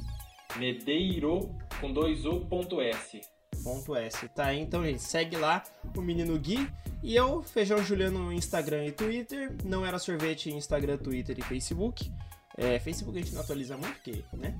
Medeiro 0.56 1.50
com 1.80 1.92
dois 1.92 2.24
o 2.24 2.40
ponto 2.40 2.80
S. 2.80 3.20
sorvete.s, 3.62 4.28
tá? 4.28 4.54
Então, 4.54 4.84
gente, 4.84 5.02
segue 5.02 5.36
lá 5.36 5.62
o 5.96 6.00
menino 6.00 6.38
Gui 6.38 6.68
e 7.02 7.14
eu, 7.16 7.42
Feijão 7.42 7.82
Juliano 7.82 8.18
no 8.18 8.32
Instagram 8.32 8.86
e 8.86 8.92
Twitter. 8.92 9.54
Não 9.64 9.84
era 9.84 9.98
sorvete 9.98 10.50
Instagram, 10.50 10.96
Twitter 10.96 11.38
e 11.38 11.42
Facebook. 11.42 12.10
É, 12.56 12.78
Facebook 12.78 13.18
a 13.18 13.22
gente 13.22 13.34
não 13.34 13.42
atualiza 13.42 13.76
muito, 13.76 13.94
porque, 13.94 14.24
né? 14.32 14.54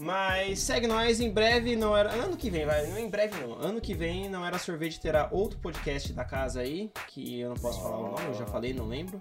Mas 0.00 0.60
segue 0.60 0.86
nós, 0.86 1.20
em 1.20 1.30
breve 1.30 1.74
não 1.74 1.96
era. 1.96 2.12
Ano 2.12 2.36
que 2.36 2.48
vem, 2.48 2.64
vai. 2.64 2.86
Não 2.86 2.98
em 2.98 3.10
breve 3.10 3.40
não. 3.40 3.54
Ano 3.54 3.80
que 3.80 3.94
vem 3.94 4.28
não 4.28 4.46
era 4.46 4.56
sorvete, 4.56 5.00
terá 5.00 5.28
outro 5.32 5.58
podcast 5.58 6.12
da 6.12 6.24
casa 6.24 6.60
aí, 6.60 6.92
que 7.08 7.40
eu 7.40 7.48
não 7.48 7.56
posso 7.56 7.82
falar 7.82 7.98
o 7.98 8.10
nome, 8.12 8.26
eu 8.26 8.34
já 8.34 8.46
falei, 8.46 8.72
não 8.72 8.86
lembro. 8.86 9.20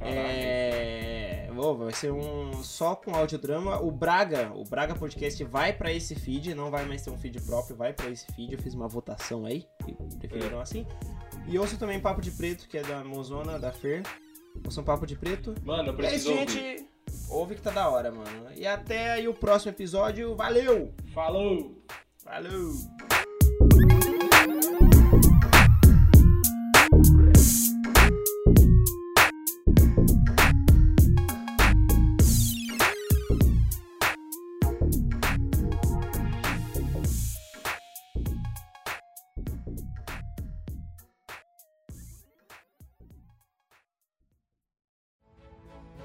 É... 0.00 1.48
Oh, 1.56 1.74
vai 1.76 1.92
ser 1.92 2.10
um 2.10 2.62
só 2.64 2.96
com 2.96 3.14
audiodrama. 3.14 3.80
O 3.80 3.90
Braga, 3.92 4.50
o 4.54 4.64
Braga 4.64 4.94
Podcast 4.94 5.44
vai 5.44 5.72
para 5.72 5.92
esse 5.92 6.14
feed, 6.14 6.54
não 6.54 6.70
vai 6.70 6.84
mais 6.86 7.02
ter 7.02 7.10
um 7.10 7.18
feed 7.18 7.40
próprio, 7.42 7.76
vai 7.76 7.92
para 7.92 8.08
esse 8.08 8.26
feed. 8.32 8.54
Eu 8.54 8.58
fiz 8.58 8.74
uma 8.74 8.88
votação 8.88 9.44
aí, 9.44 9.66
preferiram 10.18 10.58
é. 10.58 10.62
assim. 10.62 10.86
E 11.46 11.58
ouço 11.58 11.78
também 11.78 12.00
Papo 12.00 12.20
de 12.20 12.30
Preto, 12.30 12.66
que 12.66 12.78
é 12.78 12.82
da 12.82 13.04
Mozona, 13.04 13.58
da 13.58 13.70
Fer. 13.70 14.02
Ouçam 14.64 14.82
Papo 14.82 15.06
de 15.06 15.16
Preto. 15.16 15.54
Mano, 15.62 15.90
eu 15.90 15.94
preciso 15.94 16.32
é 16.32 16.44
isso, 16.44 16.52
gente. 16.54 16.89
Ouve 17.30 17.54
que 17.54 17.62
tá 17.62 17.70
da 17.70 17.88
hora, 17.88 18.10
mano. 18.10 18.48
E 18.56 18.66
até 18.66 19.12
aí 19.12 19.28
o 19.28 19.34
próximo 19.34 19.70
episódio. 19.70 20.34
Valeu! 20.34 20.92
Falou! 21.14 21.80
Falou! 22.18 23.09